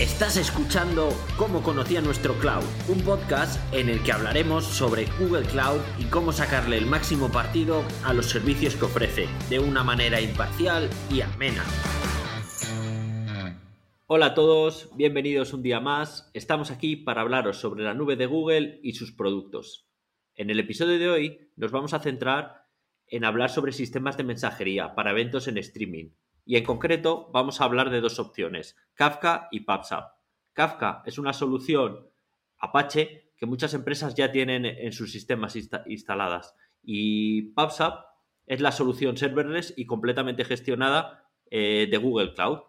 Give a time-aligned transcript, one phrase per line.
[0.00, 5.80] Estás escuchando Cómo conocía nuestro cloud, un podcast en el que hablaremos sobre Google Cloud
[5.98, 10.88] y cómo sacarle el máximo partido a los servicios que ofrece, de una manera imparcial
[11.10, 11.64] y amena.
[14.06, 16.30] Hola a todos, bienvenidos un día más.
[16.32, 19.88] Estamos aquí para hablaros sobre la nube de Google y sus productos.
[20.36, 22.68] En el episodio de hoy nos vamos a centrar
[23.08, 26.10] en hablar sobre sistemas de mensajería para eventos en streaming,
[26.48, 30.04] y en concreto vamos a hablar de dos opciones, Kafka y PubSub.
[30.54, 32.08] Kafka es una solución
[32.56, 37.92] Apache que muchas empresas ya tienen en sus sistemas instaladas y PubSub
[38.46, 42.60] es la solución serverless y completamente gestionada eh, de Google Cloud.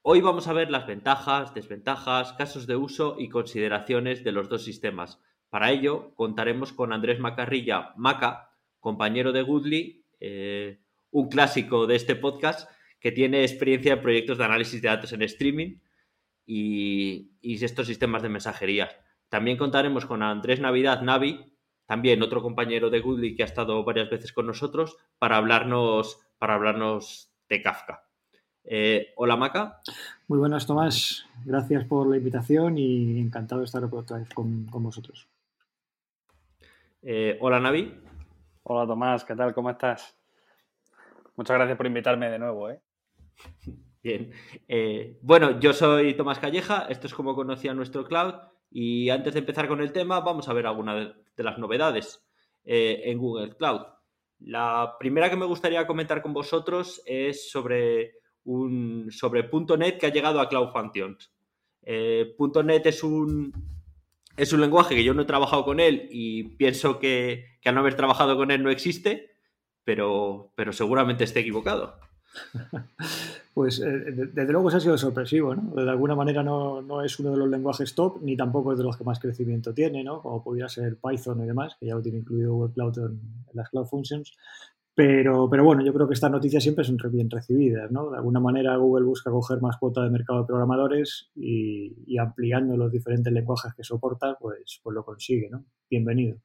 [0.00, 4.64] Hoy vamos a ver las ventajas, desventajas, casos de uso y consideraciones de los dos
[4.64, 5.20] sistemas.
[5.50, 10.80] Para ello contaremos con Andrés Macarrilla Maca, compañero de Goodly, eh,
[11.14, 12.68] un clásico de este podcast
[12.98, 15.78] que tiene experiencia en proyectos de análisis de datos en streaming
[16.44, 18.90] y, estos sistemas de mensajería.
[19.28, 21.54] También contaremos con Andrés Navidad Navi,
[21.86, 26.54] también otro compañero de Goodly que ha estado varias veces con nosotros, para hablarnos, para
[26.54, 28.08] hablarnos de Kafka.
[28.64, 29.82] Eh, hola Maca.
[30.26, 35.28] Muy buenas Tomás, gracias por la invitación y encantado de estar otra vez con, vosotros.
[37.02, 37.94] Eh, hola Navi.
[38.64, 39.54] Hola Tomás, ¿qué tal?
[39.54, 40.16] ¿Cómo estás?
[41.36, 42.70] Muchas gracias por invitarme de nuevo.
[42.70, 42.80] ¿eh?
[44.02, 44.30] Bien.
[44.68, 48.34] Eh, bueno, yo soy Tomás Calleja, esto es como conocía nuestro cloud
[48.70, 52.24] y antes de empezar con el tema vamos a ver algunas de las novedades
[52.64, 53.82] eh, en Google Cloud.
[54.40, 60.12] La primera que me gustaría comentar con vosotros es sobre un sobre .NET que ha
[60.12, 61.32] llegado a Cloud Functions.
[61.86, 63.52] .NET es un,
[64.36, 67.74] es un lenguaje que yo no he trabajado con él y pienso que, que al
[67.74, 69.33] no haber trabajado con él no existe,
[69.84, 71.94] pero, pero seguramente esté equivocado.
[73.54, 75.80] Pues eh, desde luego se ha sido sorpresivo, ¿no?
[75.80, 78.84] De alguna manera no, no, es uno de los lenguajes top, ni tampoco es de
[78.84, 80.20] los que más crecimiento tiene, ¿no?
[80.20, 83.20] Como podría ser Python y demás, que ya lo tiene incluido Google Cloud en,
[83.52, 84.32] las Cloud Functions.
[84.96, 88.10] Pero, pero, bueno, yo creo que estas noticias siempre son bien recibidas, ¿no?
[88.10, 92.76] De alguna manera Google busca coger más cuota de mercado de programadores y, y ampliando
[92.76, 95.64] los diferentes lenguajes que soporta, pues, pues lo consigue, ¿no?
[95.88, 96.38] Bienvenido.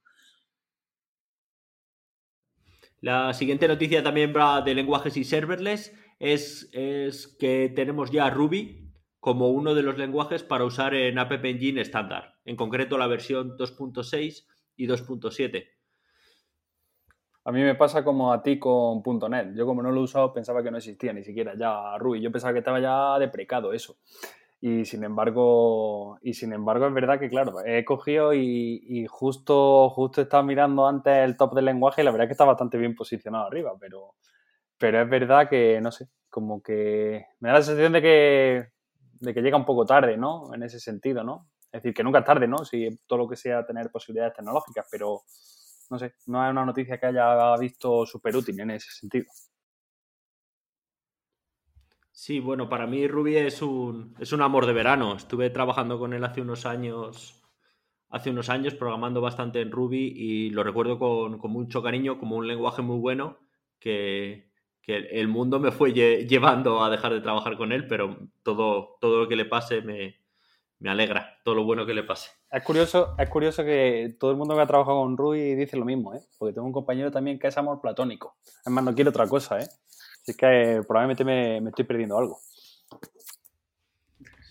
[3.02, 8.92] La siguiente noticia también va de lenguajes y serverless es, es, que tenemos ya Ruby
[9.20, 13.58] como uno de los lenguajes para usar en App Engine estándar, en concreto la versión
[13.58, 14.46] 2.6
[14.76, 15.68] y 2.7.
[17.46, 19.56] A mí me pasa como a ti con .NET.
[19.56, 22.22] Yo como no lo he usado pensaba que no existía ni siquiera ya Ruby.
[22.22, 23.98] Yo pensaba que estaba ya deprecado eso.
[24.62, 30.20] Y sin embargo, y sin embargo es verdad que, claro, he cogido y, justo, justo
[30.20, 32.78] he estado mirando antes el top del lenguaje y la verdad es que está bastante
[32.78, 34.16] bien posicionado arriba, pero,
[34.78, 38.68] pero es verdad que, no sé, como que me da la sensación de que,
[39.22, 40.54] de que llega un poco tarde, ¿no?
[40.54, 41.48] En ese sentido, ¿no?
[41.72, 42.66] Es decir, que nunca es tarde, ¿no?
[42.66, 45.22] Si todo lo que sea tener posibilidades tecnológicas, pero
[45.90, 49.26] no sé, no es una noticia que haya visto súper útil en ese sentido.
[52.20, 55.16] Sí, bueno, para mí Ruby es un, es un amor de verano.
[55.16, 57.42] Estuve trabajando con él hace unos años,
[58.10, 62.46] hace unos años, programando bastante en Ruby y lo recuerdo con, mucho cariño, como un
[62.46, 63.38] lenguaje muy bueno
[63.80, 64.50] que,
[64.86, 69.28] el mundo me fue llevando a dejar de trabajar con él, pero todo, todo lo
[69.30, 70.20] que le pase me,
[70.80, 72.32] me alegra, todo lo bueno que le pase.
[72.52, 75.86] Es curioso, es curioso que todo el mundo que ha trabajado con Ruby dice lo
[75.86, 76.22] mismo, ¿eh?
[76.38, 78.36] Porque tengo un compañero también que es amor platónico.
[78.66, 79.70] Es más, no quiere otra cosa, ¿eh?
[80.30, 82.40] Así que probablemente me, estoy perdiendo algo.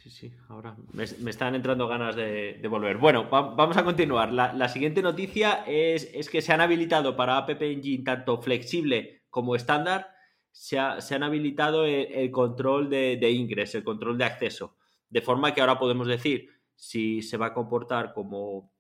[0.03, 2.97] Sí, sí, ahora me, están entrando ganas de, volver.
[2.97, 4.33] Bueno, vamos a continuar.
[4.33, 10.09] La, siguiente noticia es, que se han habilitado para App Engine tanto flexible como estándar,
[10.51, 14.75] se, han habilitado el, control de, de ingreso, el control de acceso.
[15.09, 18.73] De forma que ahora podemos decir si se va a comportar como,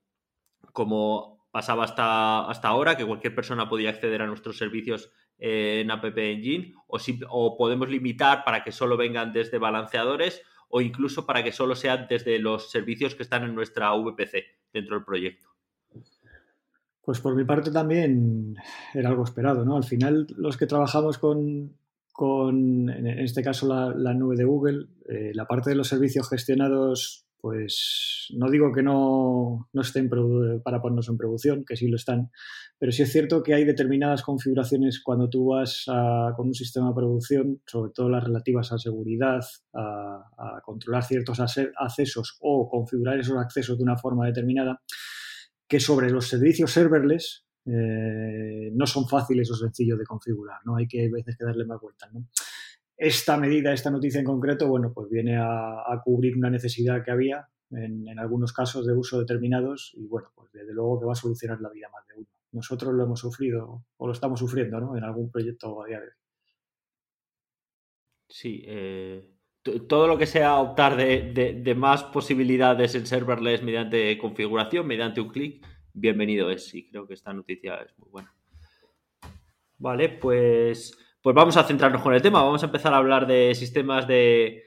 [0.72, 6.04] como pasaba hasta, hasta ahora, que cualquier persona podía acceder a nuestros servicios en App
[6.04, 11.42] Engine o, si, o podemos limitar para que solo vengan desde balanceadores o incluso para
[11.42, 15.48] que solo sean desde los servicios que están en nuestra VPC dentro del proyecto.
[17.02, 18.56] Pues por mi parte también
[18.92, 19.76] era algo esperado, ¿no?
[19.76, 21.78] Al final los que trabajamos con,
[22.12, 27.27] con en este caso la, nube de Google, eh, la parte de los servicios gestionados
[27.40, 30.10] pues no digo que no, estén
[30.62, 32.30] para ponernos en producción, que sí lo están,
[32.78, 35.84] pero sí es cierto que hay determinadas configuraciones cuando tú vas
[36.36, 39.40] con un sistema de producción, sobre todo las relativas a seguridad,
[39.74, 44.82] a, controlar ciertos accesos o configurar esos accesos de una forma determinada,
[45.66, 50.76] que sobre los servicios serverless eh, no son fáciles o sencillos de configurar, ¿no?
[50.76, 52.26] Hay que a veces que darle más vueltas, ¿no?
[52.98, 57.48] Esta medida, esta noticia en concreto, bueno, pues viene a, cubrir una necesidad que había
[57.70, 61.60] en, algunos casos de uso determinados y bueno, pues desde luego que va a solucionar
[61.60, 62.26] la vida más de uno.
[62.50, 64.96] Nosotros lo hemos sufrido o lo estamos sufriendo, ¿no?
[64.96, 66.12] En algún proyecto a día de hoy.
[68.28, 69.30] Sí, eh,
[69.62, 75.64] todo lo que sea optar de, más posibilidades en serverless mediante configuración, mediante un clic,
[75.92, 76.74] bienvenido es.
[76.74, 78.34] Y creo que esta noticia es muy buena.
[79.78, 82.42] Vale, pues, pues vamos a centrarnos con el tema.
[82.42, 84.64] Vamos a empezar a hablar de sistemas de,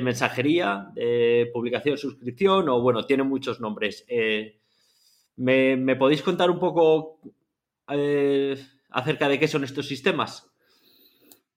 [0.00, 4.04] mensajería, de publicación, suscripción, o bueno, tiene muchos nombres.
[4.08, 4.60] Eh,
[5.36, 7.20] ¿me, podéis contar un poco
[7.88, 8.56] eh,
[8.90, 10.50] acerca de qué son estos sistemas?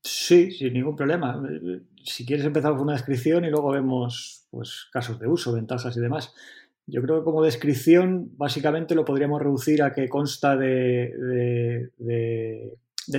[0.01, 1.41] Sí, sin ningún problema.
[2.03, 6.01] Si quieres empezar con una descripción y luego vemos pues, casos de uso, ventajas y
[6.01, 6.33] demás.
[6.85, 11.89] Yo creo que como descripción básicamente lo podríamos reducir a que consta de,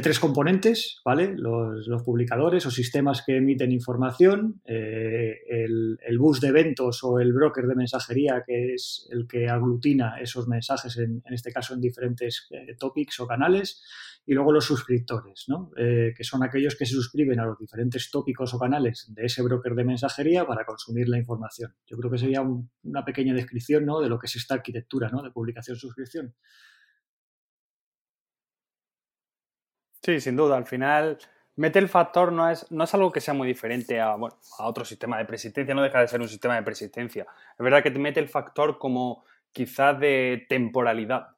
[0.03, 1.35] tres componentes, ¿vale?
[1.37, 7.67] Los, publicadores o sistemas que emiten información, eh, el, bus de eventos o el broker
[7.67, 12.77] de mensajería, que es el que aglutina esos mensajes, en, este caso en diferentes eh,
[12.79, 13.83] topics o canales,
[14.27, 15.71] y luego los suscriptores, ¿no?
[15.77, 19.43] Eh, que son aquellos que se suscriben a los diferentes tópicos o canales de ese
[19.43, 21.75] broker de mensajería para consumir la información.
[21.87, 24.01] Yo creo que sería una pequeña descripción ¿no?
[24.01, 25.23] de lo que es esta arquitectura ¿no?
[25.23, 26.35] de publicación-suscripción.
[30.05, 30.57] Sí, sin duda.
[30.59, 31.19] Al final,
[31.57, 34.67] mete el factor no es, no es algo que sea muy diferente a, bueno, a
[34.69, 37.27] otro sistema de persistencia, no deja de ser un sistema de persistencia.
[37.53, 41.29] Es verdad que te mete el factor como quizás de temporalidad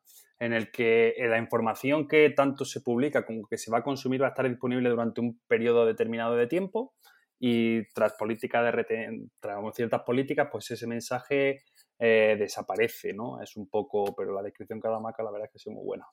[0.41, 3.83] en el que eh, la información que tanto se publica como que se va a
[3.85, 6.95] consumir va a estar disponible durante un periodo determinado de tiempo
[7.39, 11.63] y tras política de tras ciertas políticas, pues ese mensaje
[11.99, 13.41] eh, desaparece, ¿no?
[13.41, 15.61] Es un poco, pero la descripción que ha dado Maca la verdad es que ha
[15.61, 16.07] sido muy buena.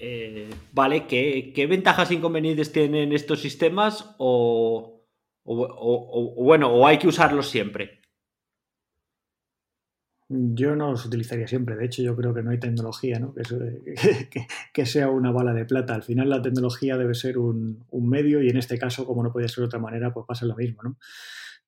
[0.00, 5.04] Eh, vale, ¿qué, ventajas e inconvenientes tienen estos sistemas o,
[5.44, 7.98] bueno, o hay que usarlos siempre?
[10.30, 11.74] Yo no los utilizaría siempre.
[11.74, 13.34] De hecho, yo creo que no hay tecnología ¿no?
[13.34, 15.94] que, sea una bala de plata.
[15.94, 19.48] Al final, la tecnología debe ser un, medio y en este caso, como no puede
[19.48, 20.82] ser de otra manera, pues pasa lo mismo.
[20.82, 20.98] ¿no?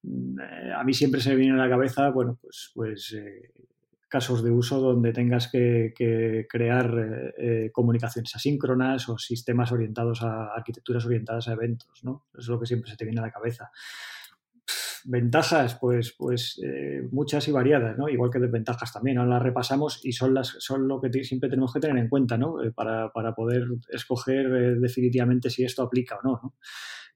[0.02, 3.50] Mm, eh, a mí siempre se me viene a la cabeza, bueno, pues, pues eh,
[4.10, 5.94] casos de uso donde tengas que,
[6.48, 12.00] crear eh, comunicaciones asíncronas o sistemas orientados a arquitecturas orientadas a eventos.
[12.02, 12.26] ¿no?
[12.36, 13.70] Es lo que siempre se te viene a la cabeza.
[15.04, 18.08] Ventajas, pues, pues eh, muchas y variadas, ¿no?
[18.08, 19.16] Igual que desventajas también.
[19.16, 22.36] Ahora las repasamos y son, las, son lo que siempre tenemos que tener en cuenta,
[22.36, 22.62] ¿no?
[22.62, 26.54] Eh, para, poder escoger eh, definitivamente si esto aplica o no, ¿no?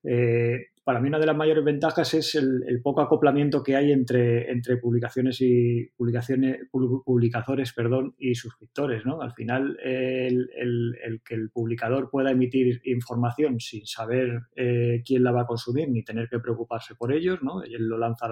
[0.05, 4.51] Eh, para mí una de las mayores ventajas es el, poco acoplamiento que hay entre,
[4.53, 9.07] entre publicaciones y publicaciones, publicadores perdón, y suscriptores.
[9.07, 9.23] ¿no?
[9.23, 15.43] Al final, el, que el publicador pueda emitir información sin saber eh, quién la va
[15.43, 17.63] a consumir ni tener que preocuparse por ellos, ¿no?
[17.63, 18.29] él lo lanza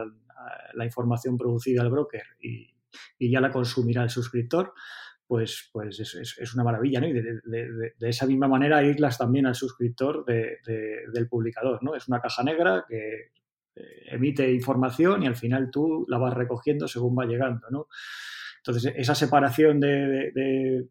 [0.75, 2.75] la, información producida al broker y,
[3.19, 4.75] y ya la consumirá el suscriptor
[5.33, 7.07] pues, pues es, una maravilla, ¿no?
[7.07, 11.95] Y de, esa misma manera irlas también al suscriptor del publicador, ¿no?
[11.95, 13.31] Es una caja negra que
[13.75, 17.87] eh, emite información y al final tú la vas recogiendo según va llegando, ¿no?
[18.59, 20.87] Entonces, esa separación de,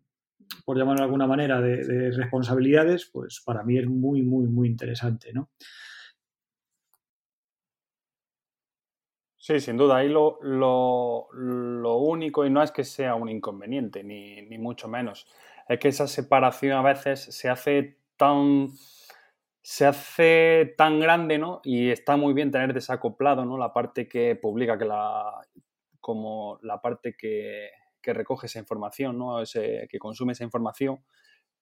[0.65, 5.33] por llamarlo de alguna manera, de, responsabilidades, pues para mí es muy, muy, muy interesante,
[5.33, 5.51] ¿no?
[9.41, 9.97] Sí, sin duda.
[9.97, 10.37] Ahí lo,
[11.97, 15.25] único, y no es que sea un inconveniente, ni, mucho menos,
[15.67, 18.69] es que esa separación a veces se hace tan
[19.63, 21.61] se hace tan grande, ¿no?
[21.63, 23.57] Y está muy bien tener desacoplado, ¿no?
[23.57, 25.41] La parte que publica, que la,
[25.99, 27.71] como la parte que,
[28.03, 29.43] recoge esa información, ¿no?
[29.53, 31.03] Que consume esa información,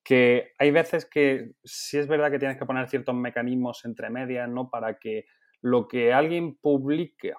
[0.03, 4.50] que hay veces que sí es verdad que tienes que poner ciertos mecanismos entre medias,
[4.50, 4.69] ¿no?
[4.69, 5.25] Para que
[5.62, 7.33] lo que alguien publique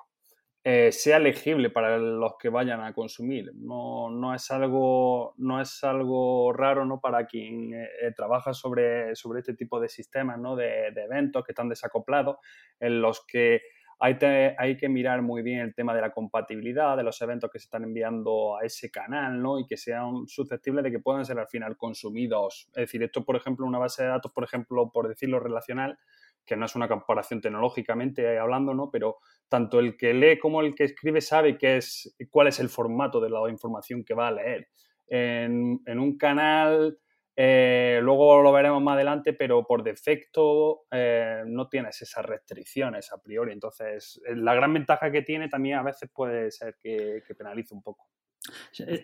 [0.62, 3.50] eh, sea legible para los que vayan a consumir.
[3.54, 7.00] No, no, es, algo, no es algo raro ¿no?
[7.00, 10.56] para quien eh, eh, trabaja sobre, sobre este tipo de sistemas, ¿no?
[10.56, 12.36] de, eventos que están desacoplados,
[12.78, 13.62] en los que
[14.00, 14.18] hay,
[14.58, 17.64] hay, que mirar muy bien el tema de la compatibilidad de los eventos que se
[17.64, 19.58] están enviando a ese canal ¿no?
[19.58, 22.68] y que sean susceptibles de que puedan ser al final consumidos.
[22.74, 25.98] Es decir, esto, por ejemplo, una base de datos, por ejemplo, por decirlo relacional,
[26.44, 28.90] que no es una comparación tecnológicamente hablando, ¿no?
[28.90, 29.18] Pero
[29.48, 33.20] tanto el que lee como el que escribe sabe qué es, cuál es el formato
[33.20, 34.68] de la información que va a leer.
[35.06, 36.98] En, un canal,
[37.34, 43.20] eh, luego lo veremos más adelante, pero por defecto eh, no tienes esas restricciones a
[43.20, 43.52] priori.
[43.52, 48.08] Entonces, la gran ventaja que tiene también a veces puede ser que penalice un poco.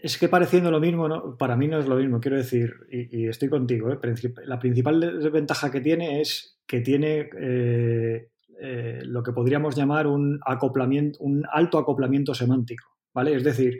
[0.02, 3.48] Es que pareciendo lo mismo, para mí no es lo mismo, quiero decir, y, estoy
[3.48, 3.98] contigo, ¿eh?
[4.44, 8.28] la principal desventaja que tiene es que tiene eh,
[8.60, 13.34] eh, lo que podríamos llamar un acoplamiento, un alto acoplamiento semántico, ¿vale?
[13.34, 13.78] Es decir,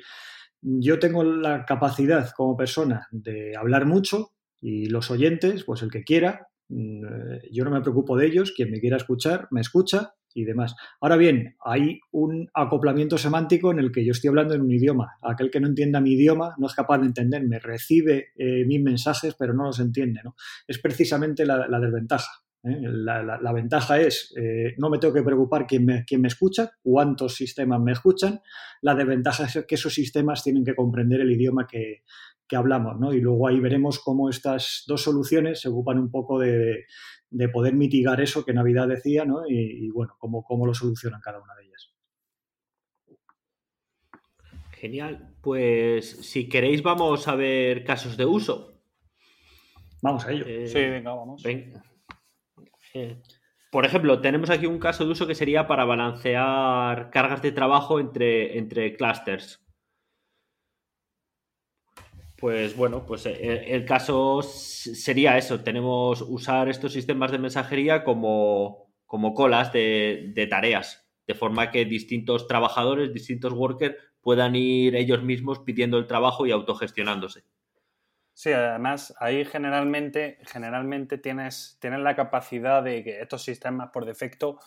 [0.61, 6.05] yo tengo la capacidad como persona de hablar mucho y los oyentes, pues el que
[6.05, 7.05] quiera, mm,
[7.51, 10.75] yo no me preocupo de ellos, quien me quiera escuchar, me escucha y demás.
[11.01, 15.17] Ahora bien, hay un acoplamiento semántico en el que yo estoy hablando en un idioma.
[15.23, 19.35] Aquel que no entienda mi idioma no es capaz de entenderme, recibe eh, mis mensajes
[19.39, 20.21] pero no los entiende.
[20.69, 22.31] Es precisamente la, desventaja.
[22.65, 22.81] ¿eh?
[22.83, 27.93] La, ventaja es, eh, no me tengo que preocupar quién me, escucha, cuántos sistemas me
[27.93, 28.41] escuchan.
[28.83, 32.03] La desventaja es que esos sistemas tienen que comprender el idioma que,
[32.53, 32.95] hablamos.
[33.13, 36.85] Y luego ahí veremos cómo estas dos soluciones se ocupan un poco de
[37.31, 39.43] de poder mitigar eso que Navidad decía, ¿no?
[39.49, 41.93] Y, bueno, cómo, cómo lo solucionan cada una de ellas.
[44.73, 45.35] Genial.
[45.41, 48.81] Pues si queréis vamos a ver casos de uso.
[50.03, 50.45] Vamos a ello.
[50.47, 51.43] Eh, sí, venga, vamos.
[51.45, 53.23] Eh,
[53.71, 58.01] por ejemplo, tenemos aquí un caso de uso que sería para balancear cargas de trabajo
[58.01, 59.66] entre, entre clusters.
[62.37, 65.61] Pues bueno, pues eh, el, caso sería eso.
[65.61, 72.47] Tenemos usar estos sistemas de mensajería como, como colas de, tareas, de forma que distintos
[72.47, 77.45] trabajadores, distintos workers puedan ir ellos mismos pidiendo el trabajo y autogestionándose.
[78.35, 84.59] Sí, además ahí generalmente, generalmente tienes, tienes la capacidad de que estos sistemas por defecto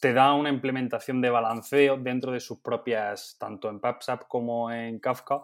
[0.00, 5.00] te dan una implementación de balanceo dentro de sus propias, tanto en PubSub como en
[5.00, 5.42] Kafka,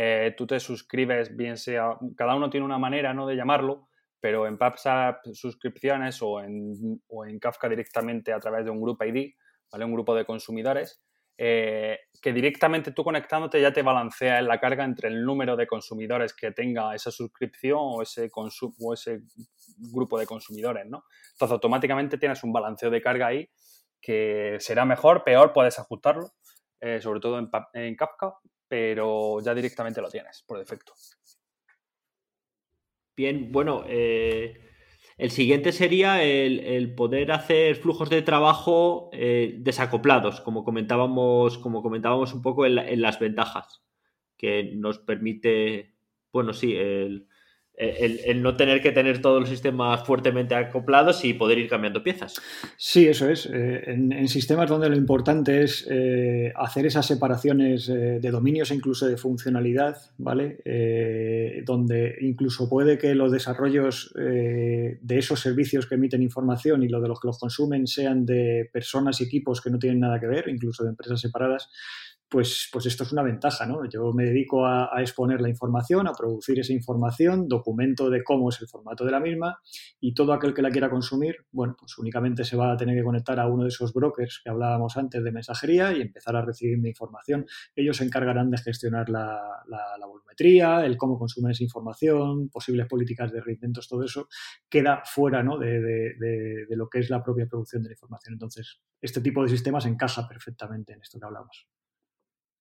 [0.00, 3.26] eh, tú te suscribes, bien sea, cada uno tiene una manera ¿no?
[3.26, 3.88] de llamarlo,
[4.20, 9.04] pero en PubSub suscripciones o en, o en, Kafka directamente a través de un grupo
[9.04, 9.32] ID,
[9.72, 9.84] ¿vale?
[9.84, 11.02] un grupo de consumidores,
[11.36, 15.66] eh, que directamente tú conectándote ya te balancea en la carga entre el número de
[15.66, 19.22] consumidores que tenga esa suscripción o ese, o ese
[19.92, 20.86] grupo de consumidores.
[20.86, 21.02] ¿no?
[21.32, 23.50] Entonces automáticamente tienes un balanceo de carga ahí
[24.00, 26.34] que será mejor, peor, puedes ajustarlo,
[26.80, 28.34] eh, sobre todo en, en Kafka,
[28.68, 30.92] pero ya directamente lo tienes por defecto.
[33.16, 34.60] Bien, bueno, eh,
[35.16, 42.32] el siguiente sería el, poder hacer flujos de trabajo eh, desacoplados, como comentábamos, como comentábamos
[42.32, 43.82] un poco en, en, las ventajas,
[44.36, 45.96] que nos permite,
[46.32, 47.26] bueno, sí, el,
[47.78, 52.34] el, no tener que tener todos los sistemas fuertemente acoplados y poder ir cambiando piezas.
[52.76, 53.46] Sí, eso es.
[53.46, 58.74] Eh, en, sistemas donde lo importante es eh, hacer esas separaciones eh, de dominios e
[58.74, 60.58] incluso de funcionalidad, ¿vale?
[61.64, 67.08] donde incluso puede que los desarrollos de esos servicios que emiten información y lo de
[67.08, 70.48] los que los consumen sean de personas y equipos que no tienen nada que ver,
[70.48, 71.70] incluso de empresas separadas
[72.28, 73.88] pues, pues esto es una ventaja, ¿no?
[73.88, 78.60] Yo me dedico a, exponer la información, a producir esa información, documento de cómo es
[78.60, 79.60] el formato de la misma
[80.00, 83.04] y todo aquel que la quiera consumir, bueno, pues únicamente se va a tener que
[83.04, 86.78] conectar a uno de esos brokers que hablábamos antes de mensajería y empezar a recibir
[86.78, 87.46] mi información.
[87.74, 89.40] Ellos se encargarán de gestionar la,
[90.06, 94.28] volumetría, el cómo consumen esa información, posibles políticas de reinventos, todo eso
[94.68, 95.58] queda fuera ¿no?
[95.58, 98.34] de, de lo que es la propia producción de la información.
[98.34, 101.68] Entonces, este tipo de sistemas encaja perfectamente en esto que hablamos.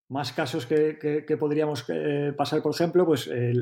[0.10, 3.54] Más casos que, podríamos eh, pasar, por ejemplo, pues eh,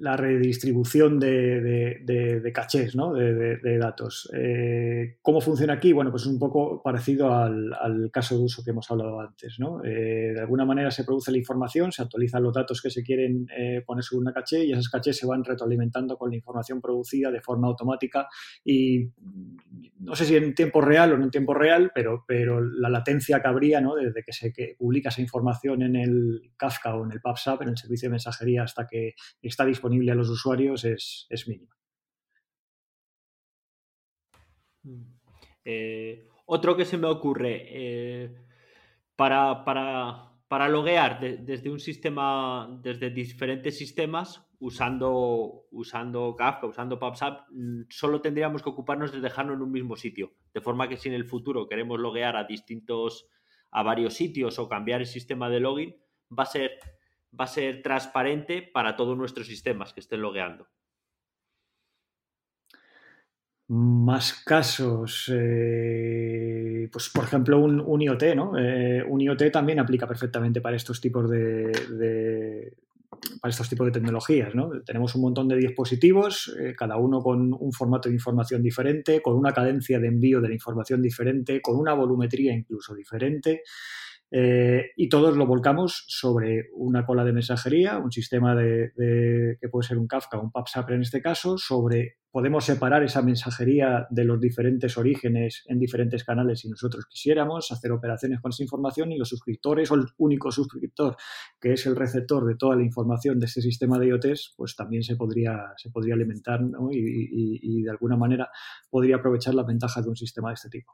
[0.00, 3.12] la redistribución de, cachés, ¿no?
[3.12, 4.30] de, datos.
[4.34, 5.92] Eh, ¿Cómo funciona aquí?
[5.92, 9.58] Bueno, pues es un poco parecido al, caso de uso que hemos hablado antes.
[9.58, 9.78] ¿no?
[9.80, 13.46] de alguna manera se produce la información, se actualizan los datos que se quieren
[13.86, 17.40] poner sobre una caché y esas cachés se van retroalimentando con la información producida de
[17.40, 18.28] forma automática
[18.64, 19.10] y
[19.98, 23.40] no sé si en tiempo real o no en tiempo real, pero, pero la latencia
[23.40, 23.94] que habría ¿no?
[23.96, 27.76] desde que se publica esa información en el Kafka o en el PubSub, en el
[27.76, 31.74] servicio de mensajería, hasta que está disponible a los usuarios es, mínima.
[34.82, 35.02] Mm.
[35.64, 38.34] Eh, otro que se me ocurre, eh,
[39.16, 47.82] para, para, loguear desde un sistema, desde diferentes sistemas, usando, usando Kafka, usando PubSub, mm,
[47.88, 50.32] solo tendríamos que ocuparnos de dejarlo en un mismo sitio.
[50.54, 53.26] De forma que si en el futuro queremos loguear a distintos
[53.70, 55.96] a varios sitios o cambiar el sistema de login,
[56.36, 56.72] va a ser,
[57.38, 60.68] va a ser transparente para todos nuestros sistemas que estén logueando.
[63.68, 68.58] Más casos, eh, pues por ejemplo un, IoT, ¿no?
[68.58, 71.70] Eh, un IoT también aplica perfectamente para estos tipos de,
[73.40, 74.54] para estos tipos de tecnologías.
[74.54, 74.70] ¿no?
[74.84, 79.36] Tenemos un montón de dispositivos, eh, cada uno con un formato de información diferente, con
[79.36, 83.62] una cadencia de envío de la información diferente, con una volumetría incluso diferente.
[84.32, 88.92] Eh, y todos lo volcamos sobre una cola de mensajería, un sistema de,
[89.60, 93.22] que puede ser un Kafka o un PubSub en este caso, sobre podemos separar esa
[93.22, 98.62] mensajería de los diferentes orígenes en diferentes canales si nosotros quisiéramos, hacer operaciones con esa
[98.62, 101.16] información y los suscriptores o el único suscriptor
[101.60, 105.02] que es el receptor de toda la información de este sistema de IoTs, pues también
[105.02, 106.60] se podría, se podría alimentar
[106.92, 108.48] y, y de alguna manera
[108.88, 110.92] podría aprovechar las ventajas de un sistema de este tipo.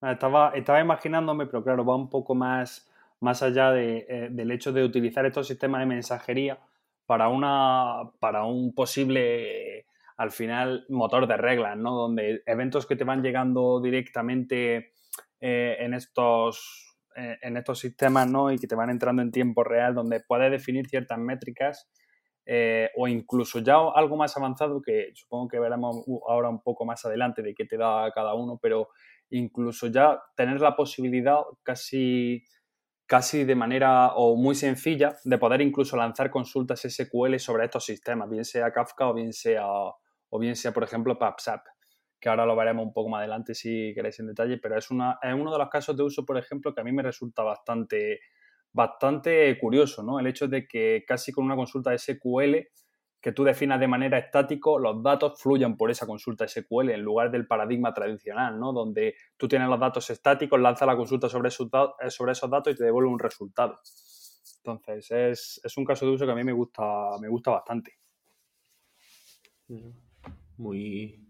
[0.00, 2.88] Estaba, estaba imaginándome, pero claro, va un poco más,
[3.20, 6.58] más allá eh, del hecho de utilizar estos sistemas de mensajería
[7.04, 9.86] para, una, para un posible,
[10.16, 11.96] al final, motor de reglas, ¿no?
[11.96, 14.92] Donde eventos que te van llegando directamente
[15.40, 18.52] eh, en, estos, eh, en estos sistemas, ¿no?
[18.52, 21.90] Y que te van entrando en tiempo real, donde puedes definir ciertas métricas
[22.96, 27.42] o incluso ya algo más avanzado que supongo que veremos ahora un poco más adelante
[27.42, 28.88] de qué te da cada uno, pero
[29.30, 32.44] incluso ya tener la posibilidad casi,
[33.06, 38.28] casi de manera o muy sencilla de poder incluso lanzar consultas SQL sobre estos sistemas,
[38.28, 41.60] bien sea Kafka o bien sea, o bien sea por ejemplo, PubSub,
[42.20, 45.18] que ahora lo veremos un poco más adelante si queréis en detalle, pero es, una,
[45.22, 48.20] es uno de los casos de uso, por ejemplo, que a mí me resulta bastante,
[48.72, 50.18] bastante curioso, ¿no?
[50.18, 52.56] El hecho de que casi con una consulta SQL
[53.20, 57.30] que tú definas de manera estático, los datos fluyan por esa consulta SQL en lugar
[57.30, 58.72] del paradigma tradicional, ¿no?
[58.72, 61.68] Donde tú tienes los datos estáticos, lanza la consulta sobre esos,
[62.00, 63.80] eh, sobre esos datos y te devuelve un resultado.
[64.64, 67.98] Entonces, es, un caso de uso que a mí me gusta, me gusta bastante.
[70.56, 71.27] Muy.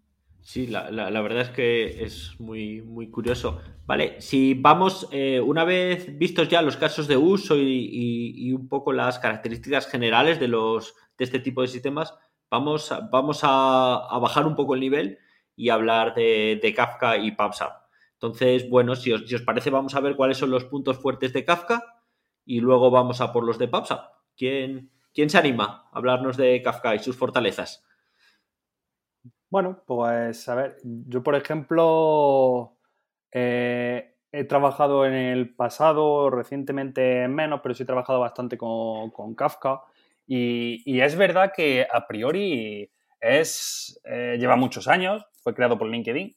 [0.49, 0.89] Sí, la,
[1.21, 3.61] verdad es que es muy, muy curioso.
[3.85, 8.95] Vale, si vamos, eh, una vez vistos ya los casos de uso y un poco
[8.95, 12.15] las características generales de los de este tipo de sistemas,
[12.51, 15.19] vamos, vamos a, bajar un poco el nivel
[15.55, 17.73] y hablar de, Kafka y PubSub.
[18.15, 22.01] Entonces, bueno, si os, parece, vamos a ver cuáles son los puntos fuertes de Kafka
[22.47, 24.01] y luego vamos a por los de PubSub.
[24.35, 27.85] ¿Quién, quién se anima a hablarnos de Kafka y sus fortalezas?
[29.51, 32.77] Bueno, pues a ver, yo por ejemplo
[33.33, 39.83] eh, he trabajado en el pasado, recientemente menos, pero sí he trabajado bastante con, Kafka.
[40.27, 46.37] Y, es verdad que a priori es, eh, lleva muchos años, fue creado por LinkedIn.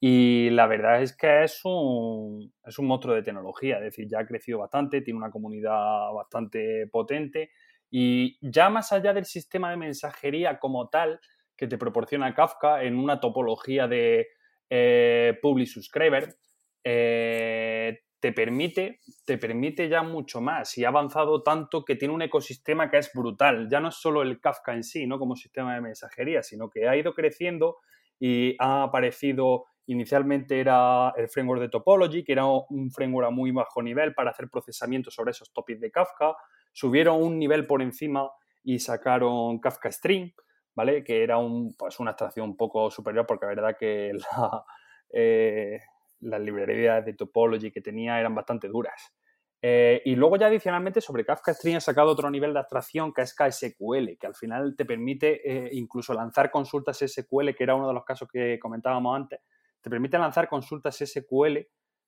[0.00, 4.20] Y la verdad es que es un, es un monstruo de tecnología, es decir, ya
[4.20, 7.50] ha crecido bastante, tiene una comunidad bastante potente.
[7.90, 11.20] Y ya más allá del sistema de mensajería como tal
[11.58, 14.28] que te proporciona Kafka en una topología de
[14.70, 16.36] eh, public subscriber,
[16.84, 22.22] eh, te permite, te permite ya mucho más y ha avanzado tanto que tiene un
[22.22, 23.68] ecosistema que es brutal.
[23.70, 25.18] Ya no es solo el Kafka en sí, ¿no?
[25.18, 27.78] Como sistema de mensajería, sino que ha ido creciendo
[28.20, 33.50] y ha aparecido, inicialmente era el framework de Topology, que era un framework a muy
[33.50, 36.36] bajo nivel para hacer procesamiento sobre esos topics de Kafka.
[36.72, 38.30] Subieron un nivel por encima
[38.62, 40.32] y sacaron Kafka Stream,
[40.78, 41.04] ¿vale?
[41.04, 44.64] Que era un, pues una abstracción un poco superior porque la verdad que la...
[45.10, 45.80] Eh,
[46.20, 49.14] las librerías de topology que tenía eran bastante duras.
[49.60, 53.22] Eh, y luego ya adicionalmente sobre Kafka Stream ha sacado otro nivel de abstracción que
[53.22, 57.88] es KSQL, que al final te permite eh, incluso lanzar consultas SQL, que era uno
[57.88, 59.40] de los casos que comentábamos antes,
[59.80, 61.58] te permite lanzar consultas SQL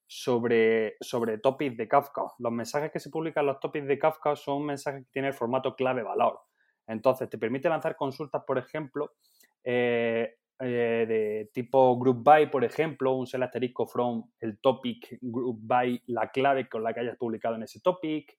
[0.07, 2.23] sobre, sobre topics de Kafka.
[2.39, 5.37] Los mensajes que se publican en los topics de Kafka son mensajes que tienen el
[5.37, 6.39] formato clave-valor.
[6.87, 9.13] Entonces, te permite lanzar consultas, por ejemplo,
[9.63, 16.03] eh, eh, de tipo group by, por ejemplo, un asterisco from el topic group by,
[16.07, 18.37] la clave con la que hayas publicado en ese topic.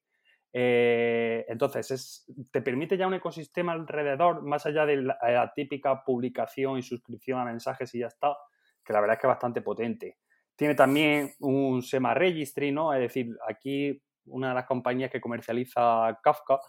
[0.53, 6.79] Eh, entonces, es, te permite ya un ecosistema alrededor, más allá de la, típica publicación
[6.79, 8.37] y suscripción a mensajes y ya está,
[8.85, 10.19] que la verdad es que es bastante potente.
[10.55, 12.93] Tiene también un SEMA Registry, ¿no?
[12.93, 16.61] Es decir, aquí una de las compañías que comercializa Kafka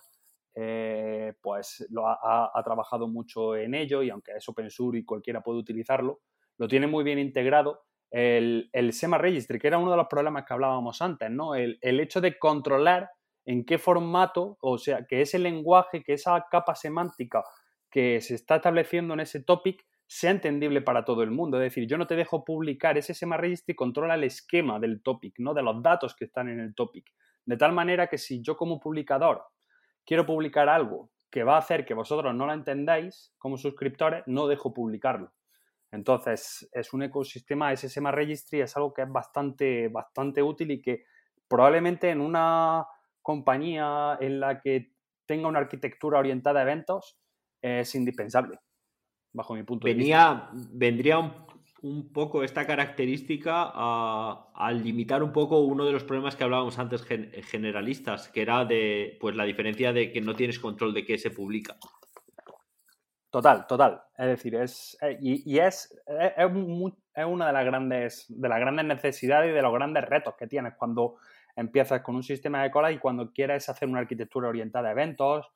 [0.55, 5.41] eh, pues lo ha, trabajado mucho en ello y aunque es open source y cualquiera
[5.41, 6.21] puede utilizarlo,
[6.57, 7.83] lo tiene muy bien integrado.
[8.11, 11.55] El, SEMA Registry, que era uno de los problemas que hablábamos antes, ¿no?
[11.55, 13.09] El, el hecho de controlar
[13.45, 17.43] en qué formato, o sea, que ese lenguaje, que esa capa semántica
[17.89, 21.57] que se está estableciendo en ese topic sea entendible para todo el mundo.
[21.57, 25.39] Es decir, yo no te dejo publicar ese SEMA Registry, controla el esquema del topic,
[25.39, 25.53] ¿no?
[25.53, 27.11] De los datos que están en el topic.
[27.45, 29.43] De tal manera que si yo como publicador
[30.05, 34.47] quiero publicar algo que va a hacer que vosotros no lo entendáis como suscriptores, no
[34.47, 35.33] dejo publicarlo.
[35.91, 41.05] Entonces, es un ecosistema, SEMA Registry es algo que es bastante, bastante útil y que
[41.47, 42.85] probablemente en una
[43.21, 44.93] compañía en la que
[45.25, 47.19] tenga una arquitectura orientada a eventos
[47.61, 48.59] es indispensable,
[49.31, 50.49] bajo mi punto de vista.
[50.71, 51.45] Vendría un
[52.13, 58.29] poco esta característica a, limitar un poco uno de los problemas que hablábamos antes generalistas,
[58.29, 61.75] que era de pues la diferencia de que no tienes control de qué se publica.
[63.29, 64.01] Total, total.
[64.17, 68.85] Es decir, es eh, y, es, es, es, una de las grandes de las grandes
[68.85, 71.15] necesidades y de los grandes retos que tienes cuando
[71.55, 75.47] empiezas con un sistema de cola y cuando quieres hacer una arquitectura orientada a eventos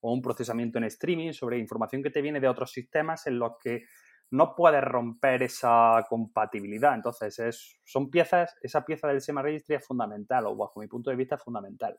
[0.00, 3.52] o un procesamiento en streaming sobre información que te viene de otros sistemas en los
[3.62, 3.84] que
[4.30, 6.94] no puedes romper esa compatibilidad.
[6.94, 11.10] Entonces, es, son piezas, esa pieza del SEMA Registry es fundamental, o bajo mi punto
[11.10, 11.98] de vista es fundamental.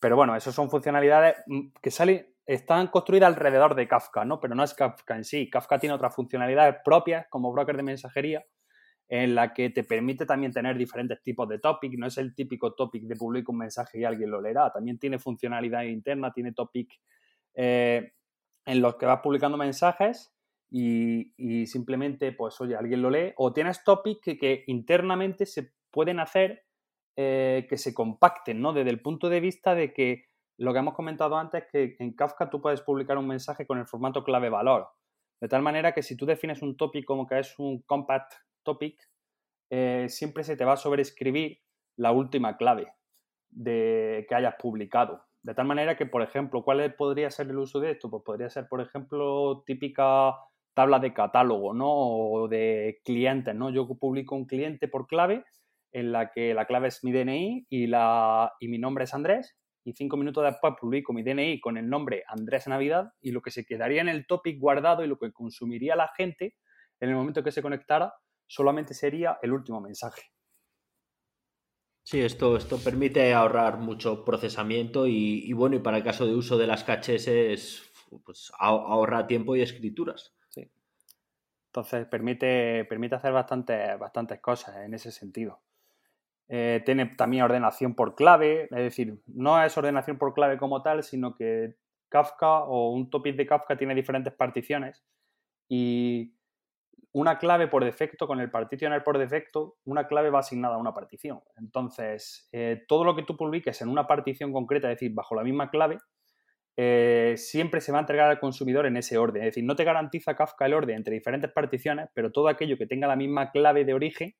[0.00, 4.38] Pero bueno, esas son funcionalidades mm, que salen, están construidas alrededor de Kafka, ¿no?
[4.38, 5.48] Pero no es Kafka en sí.
[5.48, 8.44] Kafka tiene otras funcionalidades propias como broker de mensajería
[9.08, 11.94] en la que te permite también tener diferentes tipos de topic.
[11.96, 14.70] No es el típico topic de publico un mensaje y alguien lo leerá.
[14.70, 17.00] También tiene funcionalidad interna, tiene topic
[17.54, 18.12] eh,
[18.66, 20.33] en los que vas publicando mensajes
[20.76, 23.32] y, simplemente, pues, oye, alguien lo lee.
[23.36, 26.64] O tienes topic que, internamente se pueden hacer
[27.16, 28.72] eh, que se compacten, ¿no?
[28.72, 30.24] Desde el punto de vista de que
[30.58, 33.86] lo que hemos comentado antes, que en Kafka tú puedes publicar un mensaje con el
[33.86, 34.88] formato clave-valor.
[35.40, 38.32] De tal manera que si tú defines un topic como que es un compact
[38.64, 39.00] topic,
[39.70, 41.60] eh, siempre se te va a sobreescribir
[41.96, 42.92] la última clave
[43.48, 45.24] de, que hayas publicado.
[45.44, 48.10] De tal manera que, por ejemplo, ¿cuál podría ser el uso de esto?
[48.10, 50.34] Pues podría ser, por ejemplo, típica
[50.74, 51.90] tabla de catálogo, ¿no?
[51.90, 53.70] O de clientes, ¿no?
[53.70, 55.44] Yo publico un cliente por clave
[55.92, 59.56] en la que la clave es mi DNI y, la, y mi nombre es Andrés
[59.84, 63.50] y cinco minutos después publico mi DNI con el nombre Andrés Navidad y lo que
[63.50, 66.56] se quedaría en el topic guardado y lo que consumiría la gente
[67.00, 68.14] en el momento que se conectara
[68.46, 70.22] solamente sería el último mensaje.
[72.02, 76.58] Sí, esto, esto permite ahorrar mucho procesamiento y, bueno, y para el caso de uso
[76.58, 77.90] de las caches es
[78.24, 80.33] pues, ahorra tiempo y escrituras.
[81.74, 85.60] Entonces permite, permite hacer bastantes, bastantes cosas en ese sentido.
[86.46, 91.02] Eh, tiene también ordenación por clave, es decir, no es ordenación por clave como tal,
[91.02, 91.74] sino que
[92.08, 95.04] Kafka o un topic de Kafka tiene diferentes particiones
[95.68, 96.36] y
[97.10, 100.94] una clave por defecto, con el partitioner por defecto, una clave va asignada a una
[100.94, 101.40] partición.
[101.56, 105.42] Entonces, eh, todo lo que tú publiques en una partición concreta, es decir, bajo la
[105.42, 105.98] misma clave,
[106.76, 109.42] eh, siempre se va a entregar al consumidor en ese orden.
[109.42, 112.86] Es decir, no te garantiza Kafka el orden entre diferentes particiones, pero todo aquello que
[112.86, 114.34] tenga la misma clave de origen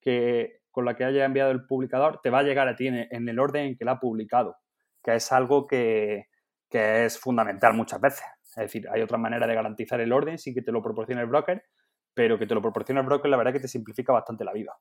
[0.00, 3.28] que con la que haya enviado el publicador te va a llegar a ti en,
[3.28, 4.56] el orden en que la ha publicado,
[5.02, 6.26] que es algo que,
[6.68, 8.24] que es fundamental muchas veces.
[8.42, 11.28] Es decir, hay otra manera de garantizar el orden sin que te lo proporcione el
[11.28, 11.64] broker,
[12.12, 14.72] pero que te lo proporciona el broker, la verdad que te simplifica bastante la vida.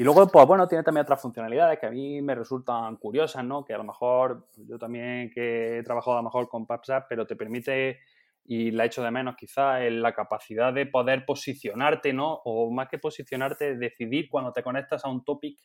[0.00, 3.64] Y luego, pues bueno, tiene también otras funcionalidades que a mí me resultan curiosas, ¿no?
[3.64, 7.26] Que a lo mejor, yo también que he trabajado a lo mejor con PubSub, pero
[7.26, 7.98] te permite,
[8.44, 12.42] y la he hecho de menos quizá, la capacidad de poder posicionarte, ¿no?
[12.44, 15.58] O más que posicionarte, decidir cuando te conectas a un topic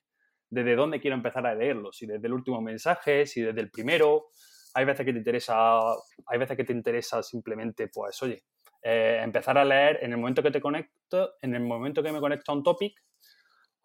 [0.49, 4.29] desde dónde quiero empezar a leerlo, si desde el último mensaje, si desde el primero,
[4.73, 5.77] hay veces que te interesa,
[6.25, 8.45] hay veces que te interesa simplemente, pues, oye,
[8.81, 12.19] eh, empezar a leer en el momento que te conecto, en el momento que me
[12.19, 12.95] conecto a un topic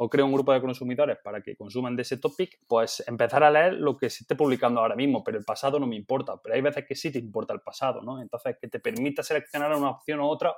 [0.00, 3.50] o creo un grupo de consumidores para que consuman de ese topic, pues empezar a
[3.50, 6.54] leer lo que se esté publicando ahora mismo, pero el pasado no me importa, pero
[6.54, 8.22] hay veces que sí te importa el pasado, ¿no?
[8.22, 10.54] Entonces, que te permita seleccionar una opción u otra,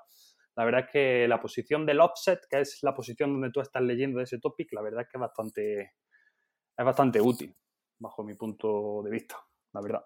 [0.57, 3.83] la verdad es que la posición del offset, que es la posición donde tú estás
[3.83, 5.81] leyendo de ese topic, la verdad es que es bastante,
[6.77, 7.57] es bastante útil,
[7.99, 9.37] bajo mi punto de vista,
[9.73, 10.05] la verdad.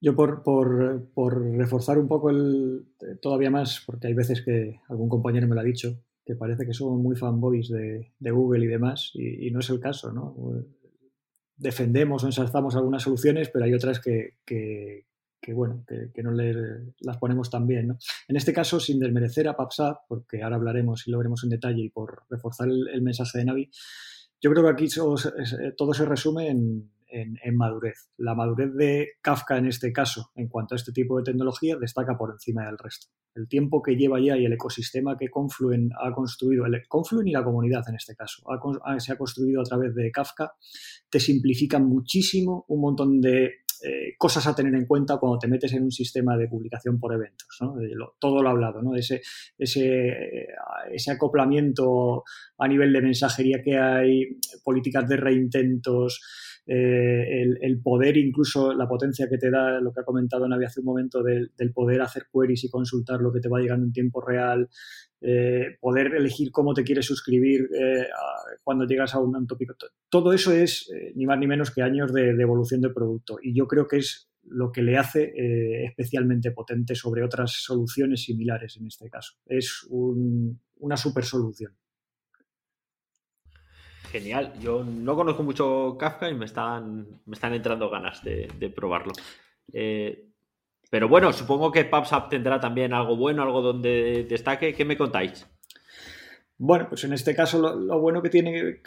[0.00, 2.86] Yo por, reforzar un poco el,
[3.20, 6.72] todavía más, porque hay veces que algún compañero me lo ha dicho, que parece que
[6.72, 10.36] somos muy fanboys de, Google y demás, y, no es el caso, ¿no?
[11.56, 14.36] Defendemos o ensalzamos algunas soluciones, pero hay otras que,
[15.52, 16.30] bueno, que, no
[17.00, 17.98] las ponemos tan bien, ¿no?
[18.28, 21.82] En este caso, sin desmerecer a PubSub, porque ahora hablaremos y lo veremos en detalle,
[21.82, 23.70] y por reforzar el, mensaje de Navi,
[24.40, 24.86] yo creo que aquí
[25.76, 28.10] todo se resume en, en, madurez.
[28.16, 32.16] La madurez de Kafka en este caso, en cuanto a este tipo de tecnología, destaca
[32.16, 33.08] por encima del resto.
[33.34, 37.32] El tiempo que lleva ya y el ecosistema que Confluen ha construido, el Confluen y
[37.32, 38.42] la comunidad en este caso,
[38.98, 40.52] se ha construido a través de Kafka,
[41.08, 43.50] te simplifica muchísimo un montón de
[43.84, 47.12] eh, cosas a tener en cuenta cuando te metes en un sistema de publicación por
[47.12, 47.48] eventos.
[48.18, 48.94] todo lo hablado, ¿no?
[48.94, 49.22] ese,
[49.56, 50.48] ese,
[50.90, 52.24] ese, acoplamiento
[52.58, 56.20] a nivel de mensajería que hay, políticas de reintentos,
[56.70, 60.80] eh, el, poder, incluso la potencia que te da, lo que ha comentado Navi hace
[60.80, 64.20] un momento, del, poder hacer queries y consultar lo que te va llegando en tiempo
[64.20, 64.68] real,
[65.20, 68.06] eh, poder elegir cómo te quieres suscribir eh,
[68.62, 69.74] cuando llegas a un, tópico.
[70.08, 73.66] Todo eso es ni más ni menos que años de, evolución del producto y yo
[73.66, 78.86] creo que es lo que le hace eh, especialmente potente sobre otras soluciones similares en
[78.86, 79.34] este caso.
[79.46, 81.76] Es una super solución.
[84.10, 84.54] Genial.
[84.58, 89.12] Yo no conozco mucho Kafka y me están, me están entrando ganas de, probarlo.
[89.72, 90.27] Eh,
[90.90, 94.74] pero bueno, supongo que PubSub tendrá también algo bueno, algo donde destaque.
[94.74, 95.46] ¿Qué me contáis?
[96.56, 98.82] Bueno, pues en este caso lo, bueno que tiene eh,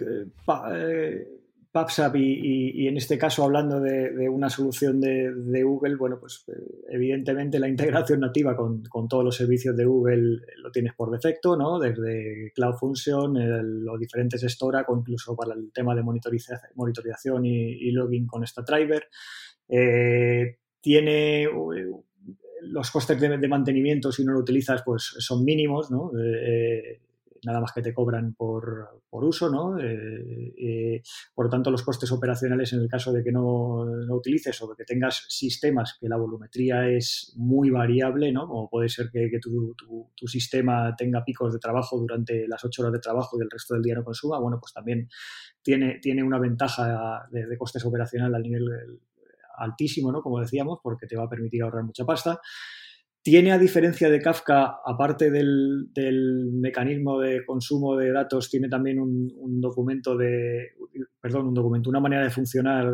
[0.73, 6.51] eh PubSub y, en este caso hablando de, una solución de, Google, bueno, pues eh,
[6.89, 11.79] evidentemente la integración nativa con, todos los servicios de Google lo tienes por defecto, ¿no?
[11.79, 18.27] Desde Cloud Function, los diferentes Storage o incluso para el tema de monitorización y, login
[18.27, 19.07] con esta driver.
[19.69, 21.47] Eh, tiene
[22.61, 26.11] los costes de, mantenimiento si no lo utilizas pues son mínimos, ¿no?
[26.19, 26.99] Eh,
[27.43, 29.79] nada más que te cobran por, uso, ¿no?
[29.79, 31.01] Eh, eh,
[31.33, 34.67] por lo tanto, los costes operacionales en el caso de que no, no, utilices o
[34.69, 38.47] de que tengas sistemas que la volumetría es muy variable, ¿no?
[38.47, 42.93] Como puede ser que, tu, tu, sistema tenga picos de trabajo durante las ocho horas
[42.93, 45.09] de trabajo y el resto del día no consuma, bueno, pues también
[45.61, 48.99] tiene, tiene una ventaja de, de costes operacionales al nivel
[49.57, 50.21] altísimo, ¿no?
[50.21, 52.39] Como decíamos, porque te va a permitir ahorrar mucha pasta.
[53.23, 55.89] Tiene, a diferencia de Kafka, aparte del,
[56.53, 60.71] mecanismo de consumo de datos, tiene también un, documento de,
[61.21, 62.91] perdón, un documento, una manera de funcionar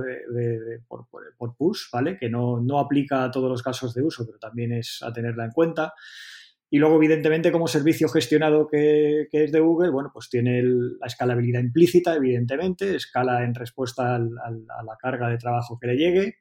[0.85, 2.17] por, push, ¿vale?
[2.17, 5.51] Que no, aplica a todos los casos de uso, pero también es a tenerla en
[5.51, 5.93] cuenta.
[6.69, 11.61] Y luego, evidentemente, como servicio gestionado que, es de Google, bueno, pues tiene la escalabilidad
[11.61, 16.35] implícita, evidentemente, escala en respuesta a la carga de trabajo que le llegue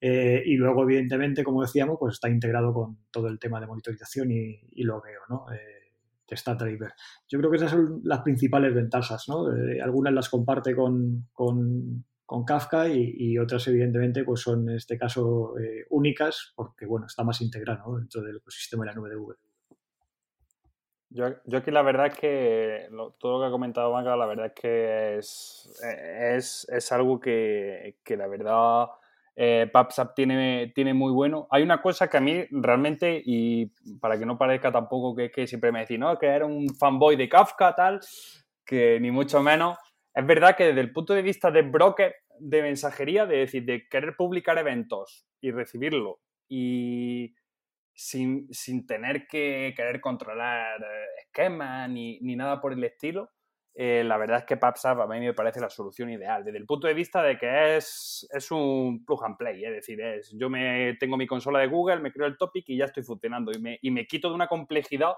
[0.00, 4.30] eh, y luego, evidentemente, como decíamos, pues está integrado con todo el tema de monitorización
[4.30, 5.46] y, y logueo, ¿no?
[5.52, 5.72] Eh,
[6.28, 6.88] de.
[7.28, 9.52] Yo creo que esas son las principales ventajas, ¿no?
[9.54, 12.04] Eh, algunas las comparte con, con,
[12.44, 15.54] Kafka y, otras, evidentemente, pues son en este caso
[15.90, 19.38] únicas porque, bueno, está más integrado dentro del ecosistema de la nube de Google.
[21.08, 22.88] Yo, yo, aquí la verdad es que
[23.18, 27.96] todo lo que ha comentado Manga, la verdad es que es, es, es algo que,
[28.04, 28.88] que la verdad
[29.36, 31.46] eh, PubSub tiene, tiene muy bueno.
[31.50, 33.66] Hay una cosa que a mí realmente, y
[34.00, 37.16] para que no parezca tampoco que, que siempre me decís, no, que era un fanboy
[37.16, 38.00] de Kafka, tal,
[38.64, 39.78] que ni mucho menos.
[40.14, 43.86] Es verdad que desde el punto de vista de broker de mensajería, de decir, de
[43.88, 47.34] querer publicar eventos y recibirlo, y
[47.96, 53.30] sin, sin tener que querer controlar eh, esquemas ni, ni nada por el estilo,
[53.74, 56.66] eh, la verdad es que PubSub a mí me parece la solución ideal, desde el
[56.66, 60.48] punto de vista de que es, es un plug and play, es decir, es, yo
[60.48, 63.60] me tengo mi consola de Google, me creo el topic y ya estoy funcionando y
[63.60, 65.12] me, y me quito de una complejidad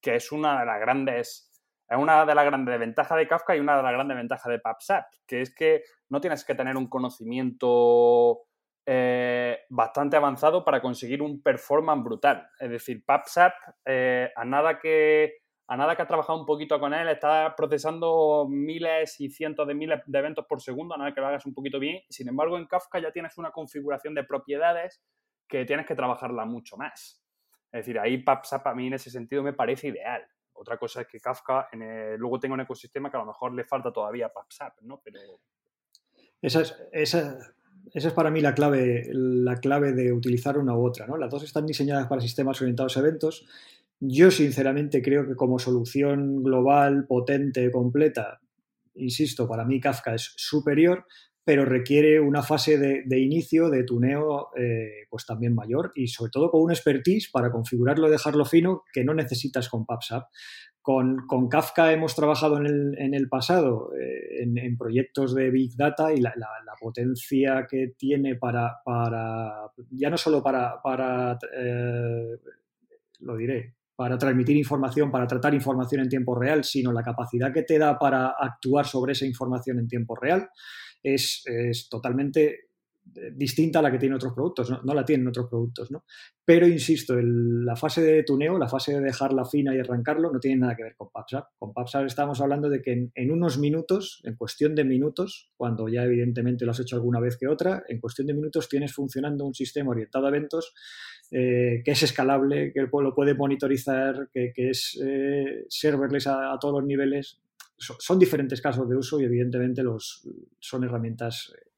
[0.00, 1.52] que es una de las grandes
[1.88, 4.58] es una de las grandes ventajas de Kafka y una de las grandes ventajas de
[4.58, 8.40] PubSub, que es que no tienes que tener un conocimiento
[8.88, 12.48] eh, bastante avanzado para conseguir un performance brutal.
[12.60, 13.52] Es decir, PubSub,
[13.84, 18.46] eh, a nada que a nada que has trabajado un poquito con él, está procesando
[18.48, 21.54] miles y cientos de miles de eventos por segundo, a nada que lo hagas un
[21.54, 22.02] poquito bien.
[22.08, 25.02] Sin embargo, en Kafka ya tienes una configuración de propiedades
[25.48, 27.20] que tienes que trabajarla mucho más.
[27.72, 30.24] Es decir, ahí PubSub a mí en ese sentido me parece ideal.
[30.52, 33.92] Otra cosa es que Kafka luego tenga un ecosistema que a lo mejor le falta
[33.92, 35.00] todavía a PubSub, ¿no?
[35.02, 35.40] Pero...
[36.40, 36.60] Esa
[36.92, 37.55] es,
[37.92, 41.16] esa es para mí la clave, la clave de utilizar una u otra, ¿no?
[41.16, 43.46] Las dos están diseñadas para sistemas orientados a eventos
[44.00, 48.40] yo sinceramente creo que como solución global, potente, completa,
[48.94, 51.06] insisto, para mí Kafka es superior,
[51.46, 56.50] pero requiere una fase de, inicio, de tuneo, eh, pues también mayor y sobre todo
[56.50, 60.24] con un expertise para configurarlo y dejarlo fino que no necesitas con PubSub.
[60.82, 66.34] Con, Kafka hemos trabajado en el, pasado eh, en, proyectos de Big Data y la,
[66.80, 68.80] potencia que tiene para,
[69.90, 72.38] ya no solo para, para eh,
[73.20, 77.62] lo diré, para transmitir información, para tratar información en tiempo real, sino la capacidad que
[77.62, 80.50] te da para actuar sobre esa información en tiempo real
[81.14, 82.68] es, totalmente
[83.14, 86.04] eh, distinta a la que tienen otros productos, no, la tienen otros productos, ¿no?
[86.44, 90.60] Pero insisto, la fase de tuneo, la fase de dejarla fina y arrancarlo, no tiene
[90.60, 91.44] nada que ver con PubSub.
[91.58, 96.04] Con PubSub estamos hablando de que en, unos minutos, en cuestión de minutos, cuando ya
[96.04, 99.54] evidentemente lo has hecho alguna vez que otra, en cuestión de minutos tienes funcionando un
[99.54, 100.74] sistema orientado a eventos
[101.32, 106.86] eh, que es escalable, que lo puede monitorizar, que, es eh, serverless a, todos los
[106.86, 107.40] niveles.
[107.78, 111.70] Son diferentes casos de uso y evidentemente los, son herramientas eh,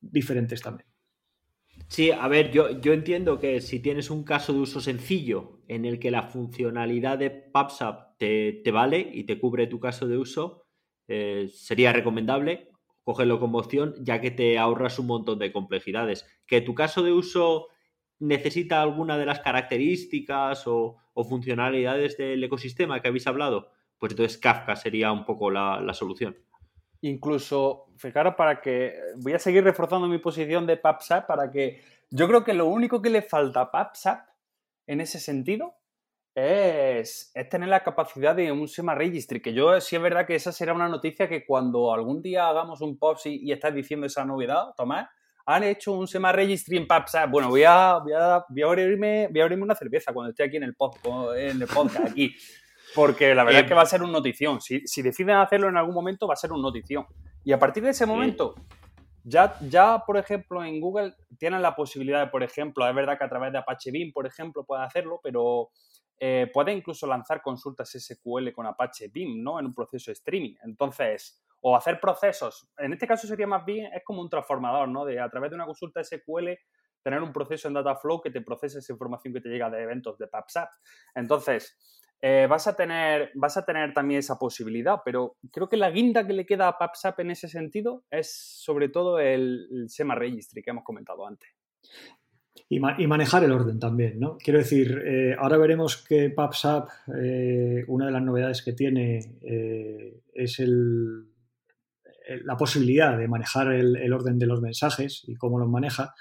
[0.00, 0.88] diferentes también.
[1.88, 5.84] Sí, a ver, yo, yo, entiendo que si tienes un caso de uso sencillo en
[5.84, 10.16] el que la funcionalidad de PubSub te, te vale y te cubre tu caso de
[10.16, 10.66] uso,
[11.06, 12.70] sería recomendable
[13.06, 16.26] cógelo como opción, ya que te ahorras un montón de complejidades.
[16.44, 17.68] Que tu caso de uso
[18.18, 24.76] necesita alguna de las características o, funcionalidades del ecosistema que habéis hablado, pues entonces Kafka
[24.76, 26.36] sería un poco la, solución.
[27.02, 32.26] Incluso, fijaros, para que voy a seguir reforzando mi posición de PubSub para que yo
[32.28, 34.18] creo que lo único que le falta a PubSub
[34.86, 35.74] en ese sentido
[36.34, 40.52] es, tener la capacidad de un SEMA Registry, que yo sí es verdad que esa
[40.52, 44.24] será una noticia que cuando algún día hagamos un POPS y, y estás diciendo esa
[44.24, 45.08] novedad, Tomás,
[45.46, 47.30] han hecho un SEMA Registry en PubSub.
[47.30, 50.42] Bueno, voy a, voy a, voy a, abrirme, voy a abrirme una cerveza cuando esté
[50.42, 50.76] aquí en el,
[51.36, 52.34] en el podcast, aquí.
[52.94, 54.60] Porque la verdad es que va a ser un notición.
[54.60, 57.06] Si, si, deciden hacerlo en algún momento, va a ser un notición.
[57.44, 58.54] Y a partir de ese momento,
[59.24, 63.24] ya, ya, por ejemplo, en Google tienen la posibilidad de, por ejemplo, es verdad que
[63.24, 65.70] a través de Apache Beam, por ejemplo, puede hacerlo, pero
[66.18, 69.58] eh, puede incluso lanzar consultas SQL con Apache Beam, ¿no?
[69.58, 70.54] En un proceso de streaming.
[70.62, 72.70] Entonces, o hacer procesos.
[72.78, 75.04] En este caso sería más bien, es como un transformador, ¿no?
[75.04, 76.50] De a través de una consulta SQL
[77.02, 80.18] tener un proceso en Dataflow que te procese esa información que te llega de eventos
[80.18, 80.68] de PubSub.
[81.14, 81.76] Entonces,
[82.22, 86.26] eh, vas, a tener, vas a tener también esa posibilidad, pero creo que la guinda
[86.26, 90.62] que le queda a PubSub en ese sentido es sobre todo el, el SEMA Registry
[90.62, 91.50] que hemos comentado antes.
[92.68, 94.38] Y, manejar el orden también, ¿no?
[94.38, 99.20] Quiero decir, eh, ahora veremos que PubSub, eh, una de las novedades que tiene
[100.34, 101.28] es el,
[102.44, 106.14] la posibilidad de manejar el, orden de los mensajes y cómo los maneja,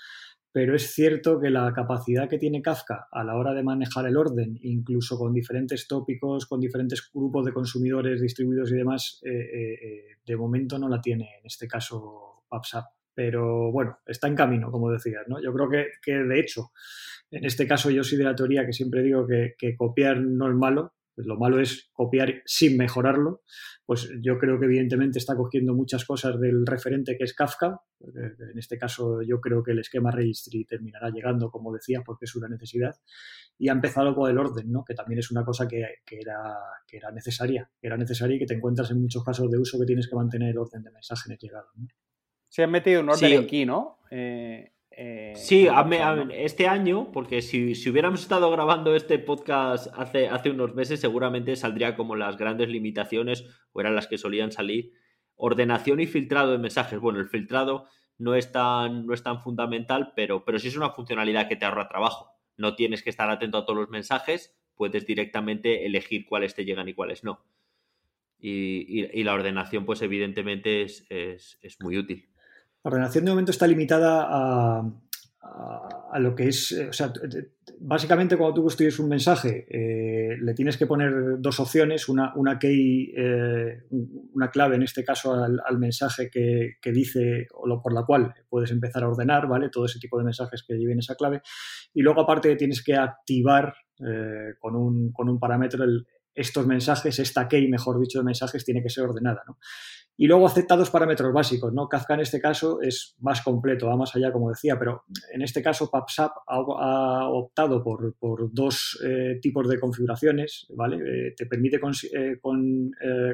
[0.56, 4.16] pero es cierto que la capacidad que tiene Kafka a la hora de manejar el
[4.16, 10.80] orden, incluso con diferentes tópicos, con diferentes grupos de consumidores distribuidos y demás, de momento
[10.80, 12.86] no la tiene en este caso PubSub.
[13.14, 15.44] Pero bueno, está en camino, como decías, ¿no?
[15.44, 16.72] Yo creo que, que de hecho,
[17.32, 20.48] en este caso yo soy de la teoría que siempre digo que, que copiar no
[20.48, 23.42] es malo, pues lo malo es copiar sin mejorarlo,
[23.86, 27.80] pues yo creo que evidentemente está cogiendo muchas cosas del referente que es Kafka.
[28.02, 32.36] En este caso yo creo que el esquema registry terminará llegando, como decía, porque es
[32.36, 32.96] una necesidad.
[33.58, 34.84] Y ha empezado con el orden, ¿no?
[34.84, 38.40] que también es una cosa que, que, era, que era necesaria, que era necesaria y
[38.40, 40.92] que te encuentras en muchos casos de uso que tienes que mantener el orden de
[40.92, 41.68] mensaje en el llegado.
[41.76, 41.88] ¿no?
[42.50, 44.00] Se han metido un orden aquí, ¿no?
[44.12, 45.68] Eh, eh, sí,
[46.32, 51.98] este año, porque si, hubiéramos estado grabando este podcast hace, hace unos meses, seguramente saldría
[51.98, 54.94] como las grandes limitaciones, o eran las que solían salir.
[55.36, 56.98] Ordenación y filtrado de mensajes.
[57.00, 60.92] Bueno, el filtrado no es tan, no es tan fundamental, pero, pero sí es una
[60.92, 62.32] funcionalidad que te ahorra trabajo.
[62.56, 66.88] No tienes que estar atento a todos los mensajes, puedes directamente elegir cuáles te llegan
[66.88, 67.44] y cuáles no.
[68.40, 72.30] Y, la ordenación, pues evidentemente es muy útil.
[72.86, 77.12] La ordenación de momento está limitada a, lo que es, eh, o sea,
[77.80, 82.60] básicamente cuando tú construyes un mensaje, eh, le tienes que poner dos opciones, una, una
[82.60, 87.92] key, eh, una clave en este caso al, mensaje que, que, dice o lo, por
[87.92, 89.70] la cual puedes empezar a ordenar, ¿vale?
[89.70, 91.42] Todo ese tipo de mensajes que lleven esa clave.
[91.92, 93.74] Y luego aparte tienes que activar
[94.60, 95.84] con, un, con un parámetro
[96.36, 99.42] estos mensajes, esta key, mejor dicho, de mensajes tiene que ser ordenada.
[99.48, 99.58] ¿no?
[100.18, 101.90] Y luego acepta dos parámetros básicos, ¿no?
[101.90, 105.62] Kafka en este caso es más completo, va más allá, como decía, pero en este
[105.62, 108.16] caso PubSub ha, optado por,
[108.54, 110.98] dos eh, tipos de configuraciones, ¿vale?
[110.98, 111.80] Eh, te permite
[112.14, 112.38] eh,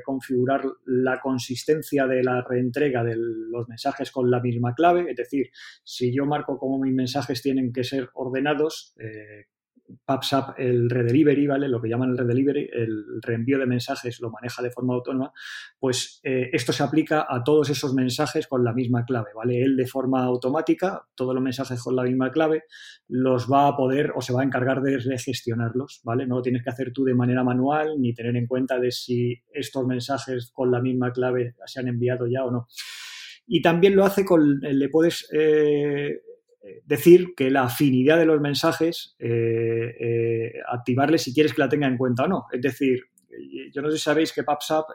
[0.04, 5.50] configurar la consistencia de la reentrega de los mensajes con la misma clave, es decir,
[5.84, 8.96] si yo marco cómo mis mensajes tienen que ser ordenados,
[10.06, 11.68] PubSub el redelivery, ¿vale?
[11.68, 15.32] Lo que llaman el redelivery, el reenvío de mensajes lo maneja de forma autónoma,
[15.80, 19.62] pues eh, esto se aplica a todos esos mensajes con la misma clave, ¿vale?
[19.62, 22.64] Él de forma automática, todos los mensajes con la misma clave,
[23.08, 26.28] los va a poder o se va a encargar de gestionarlos, ¿vale?
[26.28, 29.42] No lo tienes que hacer tú de manera manual ni tener en cuenta de si
[29.54, 32.68] estos mensajes con la misma clave se han enviado ya o no.
[33.48, 36.22] Y también lo hace con, le puedes eh,
[36.86, 41.88] decir que la afinidad de los mensajes, eh, eh, activarle si quieres que la tenga
[41.88, 42.46] en cuenta o no.
[42.52, 43.02] Es decir,
[43.74, 44.86] yo no sé si sabéis que PubSub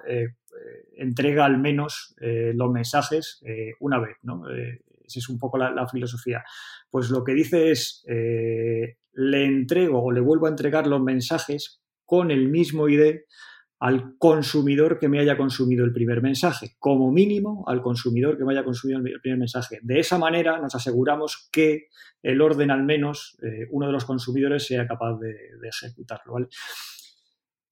[0.97, 3.43] entrega al menos los mensajes
[3.81, 4.43] una vez, ¿no?
[4.49, 6.45] esa es un poco la, la, filosofía.
[6.91, 12.31] Pues lo que dice es, le entrego o le vuelvo a entregar los mensajes con
[12.31, 13.21] el mismo ID
[13.79, 18.53] al consumidor que me haya consumido el primer mensaje, como mínimo al consumidor que me
[18.53, 19.81] haya consumido el primer mensaje.
[19.83, 21.89] De esa manera nos aseguramos que
[22.23, 26.49] el orden al menos eh, uno de los consumidores sea capaz de, ejecutarlo.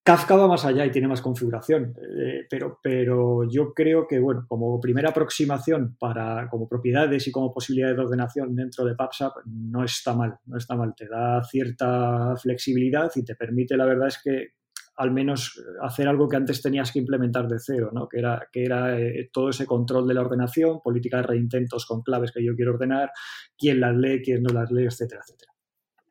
[0.03, 4.45] Kafka va más allá y tiene más configuración, eh, pero, pero yo creo que, bueno,
[4.47, 9.83] como primera aproximación para, como propiedades y como posibilidades de ordenación dentro de PubSub, no
[9.83, 10.95] está mal, no está mal.
[10.95, 14.49] Te da cierta flexibilidad y te permite, la verdad es que
[14.97, 18.09] al menos hacer algo que antes tenías que implementar de cero, ¿no?
[18.09, 22.03] que era, que era eh, todo ese control de la ordenación, política de reintentos con
[22.03, 23.11] claves que yo quiero ordenar,
[23.59, 25.53] quién las lee, quién no las lee, etcétera, etcétera.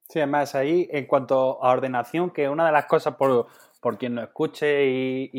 [0.10, 3.48] Sí, además ahí en cuanto a ordenación, que una de las cosas por,
[3.82, 5.30] por quien nos escuche y,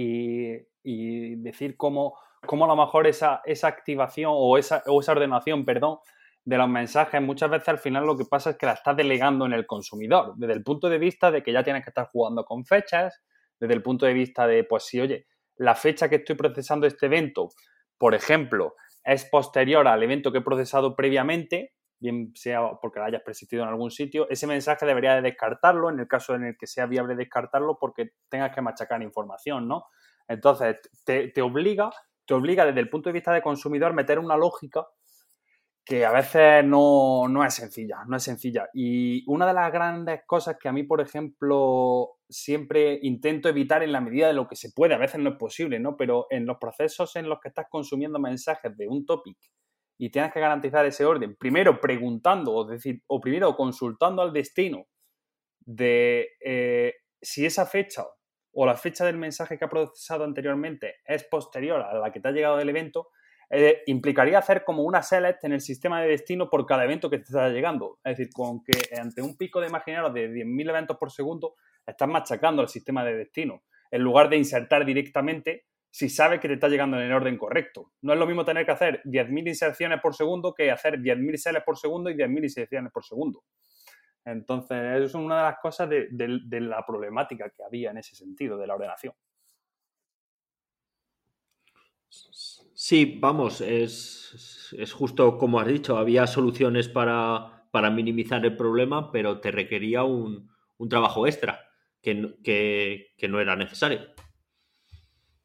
[0.82, 2.16] y, decir cómo,
[2.46, 5.98] cómo, a lo mejor esa, esa activación o esa, o esa ordenación, perdón,
[6.44, 9.46] de los mensajes, muchas veces al final lo que pasa es que la estás delegando
[9.46, 12.44] en el consumidor, desde el punto de vista de que ya tienes que estar jugando
[12.44, 13.22] con fechas,
[13.64, 17.06] desde el punto de vista de, pues si, oye, la fecha que estoy procesando este
[17.06, 17.48] evento,
[17.96, 23.22] por ejemplo, es posterior al evento que he procesado previamente, bien sea porque la hayas
[23.22, 26.66] persistido en algún sitio, ese mensaje debería de descartarlo en el caso en el que
[26.66, 29.86] sea viable descartarlo porque tengas que machacar información, ¿no?
[30.28, 31.90] Entonces, te, obliga,
[32.26, 34.86] te obliga desde el punto de vista de consumidor meter una lógica
[35.84, 38.70] que a veces no, no, es sencilla, no es sencilla.
[38.72, 43.92] Y una de las grandes cosas que a mí, por ejemplo, siempre intento evitar en
[43.92, 45.96] la medida de lo que se puede, a veces no es posible, ¿no?
[45.96, 49.36] Pero en los procesos en los que estás consumiendo mensajes de un topic
[49.98, 54.86] y tienes que garantizar ese orden, primero preguntando, o, decir, o primero consultando al destino
[55.60, 58.04] de eh, si esa fecha
[58.52, 62.28] o la fecha del mensaje que ha procesado anteriormente es posterior a la que te
[62.28, 63.08] ha llegado del evento,
[63.86, 67.24] implicaría hacer como una select en el sistema de destino por cada evento que te
[67.24, 67.98] está llegando.
[68.04, 71.54] Es decir, con que ante un pico de imaginaros de 10.000 eventos por segundo,
[71.86, 76.54] estás machacando el sistema de destino, en lugar de insertar directamente si sabes que te
[76.54, 77.92] está llegando en el orden correcto.
[78.02, 81.64] No es lo mismo tener que hacer 10.000 inserciones por segundo que hacer 10.000 selects
[81.64, 83.44] por segundo y 10.000 inserciones por segundo.
[84.24, 88.58] Entonces, eso es una de las cosas de la problemática que había en ese sentido,
[88.58, 89.14] de la ordenación.
[92.86, 99.50] Sí, vamos, es, justo como has dicho, había soluciones para, minimizar el problema, pero te
[99.50, 100.50] requería un,
[100.90, 101.66] trabajo extra
[102.02, 102.12] que,
[103.26, 104.00] no era necesario.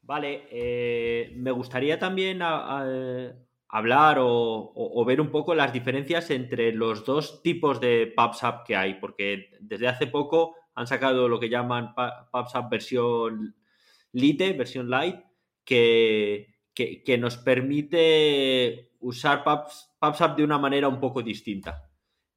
[0.02, 7.42] Vale, eh, me gustaría también hablar o, ver un poco las diferencias entre los dos
[7.42, 12.70] tipos de PubSub que hay, porque desde hace poco han sacado lo que llaman PubSub
[12.70, 13.56] versión
[14.12, 15.22] Lite, versión Light,
[15.64, 16.59] que,
[17.04, 21.90] que, nos permite usar PubSub de una manera un poco distinta.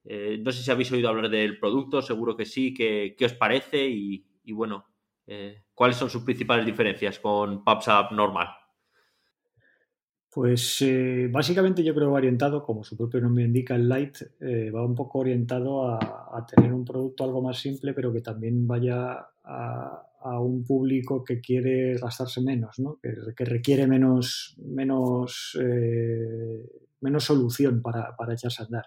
[0.05, 2.75] Eh, no sé si habéis oído hablar del producto, seguro que sí.
[2.75, 3.89] ¿Qué, os parece?
[3.89, 4.87] Y, bueno,
[5.27, 8.49] eh, ¿cuáles son sus principales diferencias con PubSub normal?
[10.35, 14.17] Pues eh, básicamente yo creo orientado, como su propio nombre indica, el Light
[14.75, 19.29] va un poco orientado a, tener un producto algo más simple, pero que también vaya
[19.45, 22.99] a, a un público que quiere gastarse menos, ¿no?
[23.01, 26.65] que, requiere menos, menos, eh,
[27.01, 28.85] menos solución para, para, echarse a andar.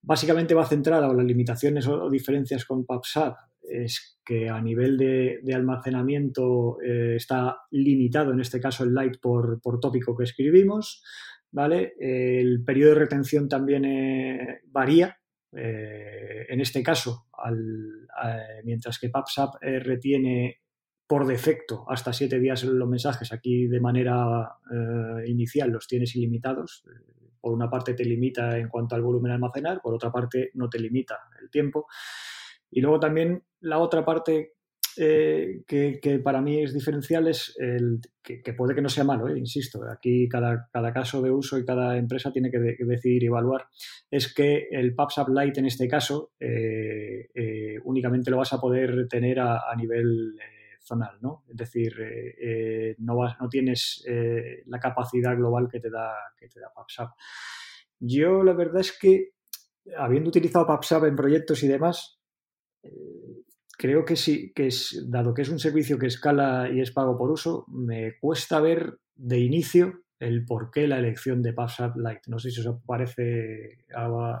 [0.00, 5.54] Básicamente va centrada o las limitaciones o, diferencias con PubSub es que a nivel de,
[5.54, 11.02] almacenamiento eh, está limitado, en este caso el light por, por tópico que escribimos,
[11.52, 11.94] ¿vale?
[11.98, 15.16] El periodo de retención también eh, varía,
[15.54, 17.26] eh, en este caso,
[18.64, 20.60] mientras que PubSub eh, retiene
[21.06, 26.84] por defecto hasta siete días los mensajes, aquí de manera eh, inicial los tienes ilimitados.
[27.40, 30.70] Por una parte te limita en cuanto al volumen a almacenar, por otra parte no
[30.70, 31.86] te limita el tiempo.
[32.70, 34.54] Y luego también la otra parte
[34.96, 39.38] eh, que, para mí es diferencial es el que, puede que no sea malo, eh,
[39.38, 43.66] insisto, aquí cada, cada, caso de uso y cada empresa tiene que, decidir y evaluar,
[44.10, 49.40] es que el PubSub Lite en este caso eh, únicamente lo vas a poder tener
[49.40, 50.36] a, nivel
[50.80, 51.44] zonal, ¿no?
[51.48, 51.94] Es decir,
[52.98, 54.04] no, vas, no tienes
[54.66, 57.08] la capacidad global que te da, que te da PubSub.
[58.00, 59.30] Yo la verdad es que,
[59.96, 62.20] habiendo utilizado PubSub en proyectos y demás,
[63.76, 67.16] creo que sí, que es, dado que es un servicio que escala y es pago
[67.16, 72.22] por uso, me cuesta ver de inicio el por qué la elección de PubSub Lite.
[72.28, 73.84] No sé si os parece,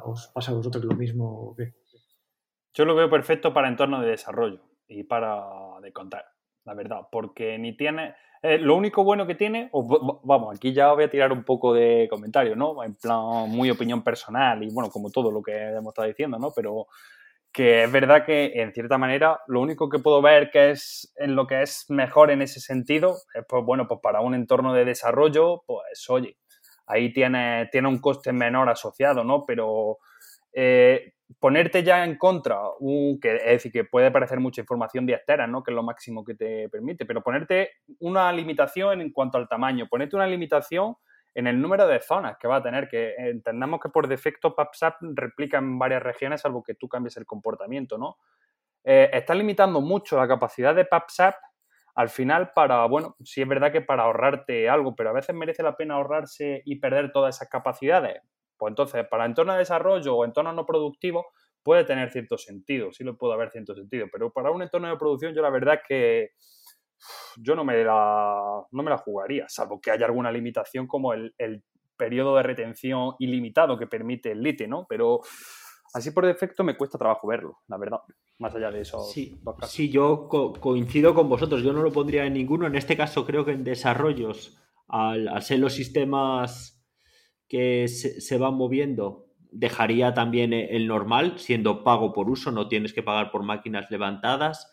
[0.04, 1.56] os pasa a vosotros lo mismo.
[2.72, 5.44] Yo lo veo perfecto para entorno de desarrollo y para
[5.82, 6.24] de contar,
[6.64, 8.14] la verdad, porque ni tiene...
[8.44, 9.70] Eh, lo único bueno que tiene,
[10.24, 12.82] vamos, aquí ya voy a tirar un poco de comentario, ¿no?
[12.82, 16.50] En plan, muy opinión personal y bueno, como todo lo que hemos estado diciendo, ¿no?
[16.50, 16.88] Pero
[17.52, 21.36] que es verdad que en cierta manera lo único que puedo ver que es en
[21.36, 24.86] lo que es mejor en ese sentido es pues bueno pues para un entorno de
[24.86, 26.38] desarrollo pues oye
[26.86, 29.98] ahí tiene, tiene un coste menor asociado no pero
[30.54, 35.20] eh, ponerte ya en contra un, que es decir que puede parecer mucha información de
[35.48, 39.48] no que es lo máximo que te permite pero ponerte una limitación en cuanto al
[39.48, 40.96] tamaño ponerte una limitación
[41.34, 44.94] en el número de zonas que va a tener, que entendamos que por defecto PubSub
[45.14, 48.18] replica en varias regiones, salvo que tú cambies el comportamiento, ¿no?
[48.84, 51.34] Eh, está limitando mucho la capacidad de PubSub
[51.94, 55.62] al final para, bueno, sí es verdad que para ahorrarte algo, pero a veces merece
[55.62, 58.22] la pena ahorrarse y perder todas esas capacidades.
[58.56, 61.26] Pues entonces, para entorno de desarrollo o entorno no productivo,
[61.62, 64.96] puede tener cierto sentido, sí lo puede haber cierto sentido, pero para un entorno de
[64.96, 66.30] producción yo la verdad que
[67.36, 71.34] yo no me la, no me la jugaría, salvo que haya alguna limitación como el,
[71.38, 71.62] el
[71.96, 74.86] periodo de retención ilimitado que permite el lite, ¿no?
[74.88, 75.20] Pero
[75.94, 78.00] así por defecto me cuesta trabajo verlo, la verdad,
[78.38, 79.02] más allá de eso.
[79.04, 83.24] Sí, sí yo coincido con vosotros, yo no lo pondría en ninguno, en este caso
[83.24, 86.84] creo que en desarrollos, al, ser los sistemas
[87.48, 93.02] que se, van moviendo, dejaría también el normal, siendo pago por uso, no tienes que
[93.02, 94.72] pagar por máquinas levantadas.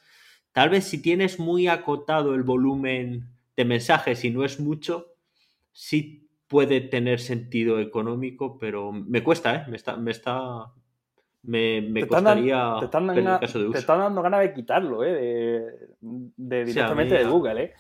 [0.51, 5.13] Tal vez si tienes muy acotado el volumen de mensajes y no es mucho,
[5.71, 9.65] sí puede tener sentido económico, pero me cuesta, ¿eh?
[9.69, 10.73] Me está, me está,
[11.43, 13.73] me, me costaría te están, dando, caso de uso.
[13.73, 15.69] te están dando ganas de quitarlo, ¿eh?
[16.01, 17.73] De, directamente de Google, ¿eh?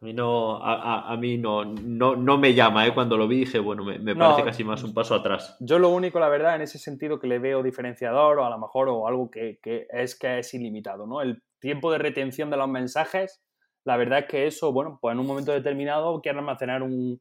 [0.00, 2.94] A mí no, a, a mí no, no, no, me llama, ¿eh?
[2.94, 5.56] Cuando lo vi dije, bueno, me, me parece casi más un paso atrás.
[5.58, 8.58] Yo lo único, la verdad, en ese sentido que le veo diferenciador o a lo
[8.58, 11.20] mejor o algo que, que es que es ilimitado, ¿no?
[11.20, 13.42] El tiempo de retención de los mensajes,
[13.84, 17.20] la verdad es que eso, bueno, pues en un momento determinado quiere almacenar un,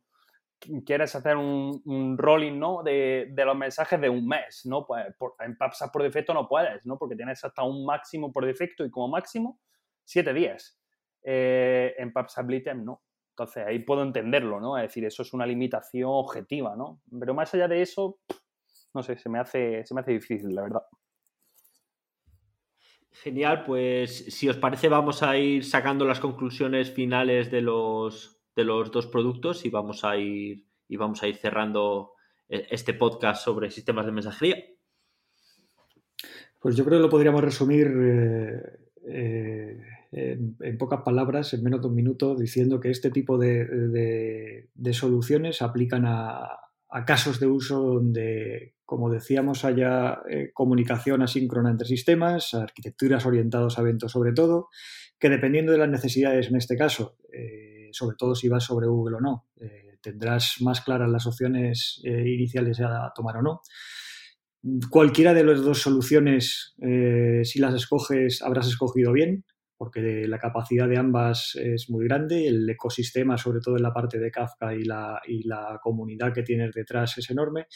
[0.86, 2.84] quieres hacer un, rolling ¿no?
[2.84, 4.86] de, los mensajes de un mes, ¿no?
[4.86, 5.06] Pues
[5.40, 6.98] en PubSub por defecto no puedes, ¿no?
[6.98, 9.60] Porque tienes hasta un máximo por defecto y como máximo
[10.04, 10.80] siete días.
[11.24, 13.02] Eh, en PubSub Litem no.
[13.32, 14.78] Entonces ahí puedo entenderlo, ¿no?
[14.78, 17.02] Es decir, eso es una limitación objetiva, ¿no?
[17.20, 18.20] Pero más allá de eso,
[18.94, 20.82] no sé, se me hace, se me hace difícil, la verdad.
[23.24, 28.64] Genial, pues si os parece vamos a ir sacando las conclusiones finales de los, de
[28.64, 32.12] los dos productos y vamos a ir, y vamos a ir cerrando
[32.48, 34.58] eh, este podcast sobre sistemas de mensajería.
[36.60, 39.78] Pues yo creo que lo podríamos resumir eh,
[40.12, 45.62] eh, en, pocas palabras, en menos de un minuto, diciendo que este tipo de, soluciones
[45.62, 46.67] aplican a,
[47.06, 50.22] casos de uso donde, como decíamos, haya
[50.54, 54.70] comunicación asíncrona entre sistemas, arquitecturas orientadas a eventos sobre todo,
[55.20, 57.18] que dependiendo de las necesidades en este caso,
[57.92, 59.48] sobre todo si vas sobre Google o no.
[59.60, 63.62] Eh, tendrás más claras las opciones eh, iniciales a tomar o no.
[64.90, 69.46] Cualquiera de las dos soluciones, eh, si las escoges, habrás escogido bien,
[69.78, 74.20] porque la capacidad de ambas es muy grande, el ecosistema, sobre todo en la parte
[74.20, 77.68] de Kafka y la, y la comunidad que tienes detrás es enorme.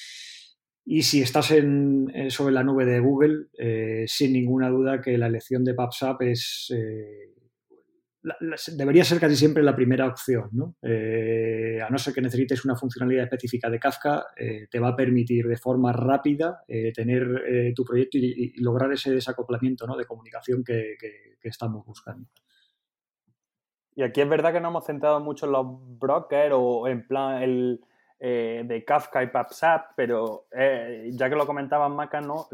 [0.84, 3.49] Y si estás en, sobre la nube de Google,
[4.08, 6.74] sin ninguna duda que la elección de PubSub es
[8.67, 10.76] debería ser casi siempre la primera opción, ¿no?
[10.82, 14.95] Eh, a no ser que necesites una funcionalidad específica de Kafka, eh, te va a
[14.95, 19.97] permitir de forma rápida eh, tener tu proyecto y, lograr ese desacoplamiento ¿no?
[19.97, 20.97] de comunicación que,
[21.43, 22.30] estamos buscando.
[23.95, 25.65] Y aquí es verdad que no hemos centrado mucho en los
[25.99, 27.82] brokers o en plan el
[28.19, 30.45] de Kafka y PubSub, pero
[31.09, 32.47] ya que lo comentaban Maca, ¿no?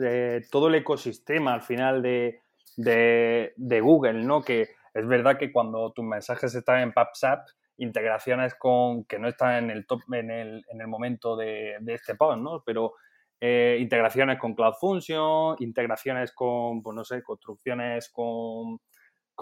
[0.49, 2.39] todo el ecosistema al final de,
[2.77, 4.41] de, de Google, ¿no?
[4.41, 7.39] Que es verdad que cuando tus mensajes están en PubSub,
[7.77, 12.15] integraciones con que no están en el top en el, en el momento de, este
[12.15, 12.63] post, ¿no?
[12.65, 12.95] Pero
[13.39, 18.79] eh, integraciones con Cloud Function, integraciones con, pues no sé, construcciones con,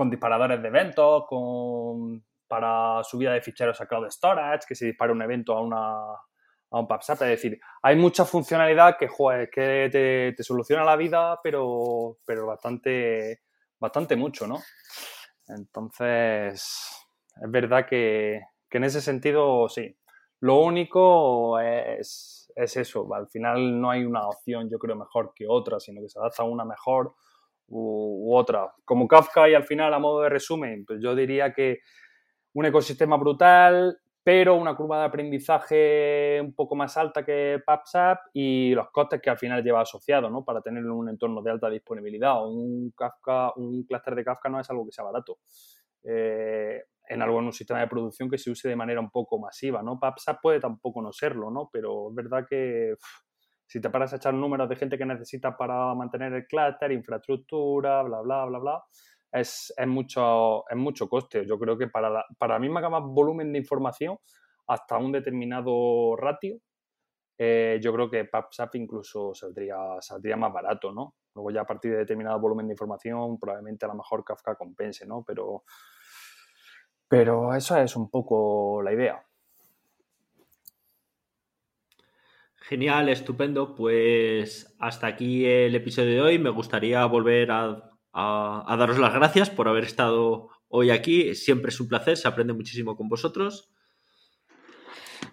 [0.09, 5.21] disparadores de eventos, con para subida de ficheros a Cloud Storage, que se dispara un
[5.21, 5.85] evento a una
[6.71, 7.13] a un PubSub.
[7.13, 9.07] Es decir, hay mucha funcionalidad que,
[9.49, 13.43] que te, te, soluciona la vida, pero, pero bastante,
[13.79, 14.59] bastante mucho, ¿no?
[15.47, 17.07] Entonces,
[17.41, 18.41] es verdad que,
[18.71, 19.95] en ese sentido, sí.
[20.41, 23.13] Lo único es, eso.
[23.13, 26.43] Al final no hay una opción, yo creo, mejor que otra, sino que se adapta
[26.43, 27.13] a una mejor
[27.67, 28.73] u, otra.
[28.83, 31.79] Como Kafka y al final, a modo de resumen, pues yo diría que
[32.53, 38.73] un ecosistema brutal, pero una curva de aprendizaje un poco más alta que PubSub y
[38.73, 40.43] los costes que al final lleva asociado, ¿no?
[40.43, 42.43] Para tenerlo en un entorno de alta disponibilidad.
[42.43, 45.37] Un Kafka, un clúster de Kafka no es algo que sea barato.
[46.03, 49.37] Eh, en algo en un sistema de producción que se use de manera un poco
[49.37, 49.99] masiva, ¿no?
[49.99, 51.69] PubSub puede tampoco no serlo, ¿no?
[51.71, 52.95] Pero es verdad que
[53.67, 58.01] si te paras a echar números de gente que necesita para mantener el clúster, infraestructura,
[58.01, 58.83] bla, bla, bla, bla,
[59.31, 61.45] es, mucho, es mucho coste.
[61.45, 64.17] Yo creo que para la, para misma más volumen de información,
[64.67, 66.57] hasta un determinado ratio,
[67.37, 71.15] eh, yo creo que PubSub incluso saldría, saldría más barato, ¿no?
[71.35, 75.05] Luego ya a partir de determinado volumen de información, probablemente a lo mejor Kafka compense,
[75.05, 75.23] ¿no?
[75.27, 75.63] Pero,
[77.07, 79.25] pero esa es un poco la idea.
[82.67, 83.75] Genial, estupendo.
[83.75, 86.39] Pues hasta aquí el episodio de hoy.
[86.39, 91.35] Me gustaría volver a a, daros las gracias por haber estado hoy aquí.
[91.35, 93.69] Siempre es un placer, se aprende muchísimo con vosotros.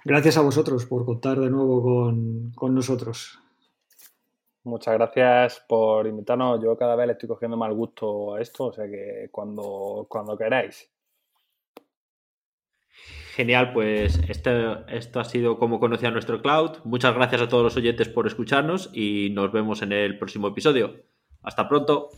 [0.04, 3.38] Gracias a vosotros por contar de nuevo con, nosotros.
[4.64, 6.60] Muchas gracias por invitarnos.
[6.62, 10.36] Yo cada vez le estoy cogiendo mal gusto a esto, o sea que cuando, cuando
[10.36, 10.90] queráis.
[13.34, 14.50] Genial, pues este,
[14.88, 16.78] esto ha sido como conocía nuestro cloud.
[16.84, 20.96] Muchas gracias a todos los oyentes por escucharnos y nos vemos en el próximo episodio.
[21.42, 22.10] Hasta pronto.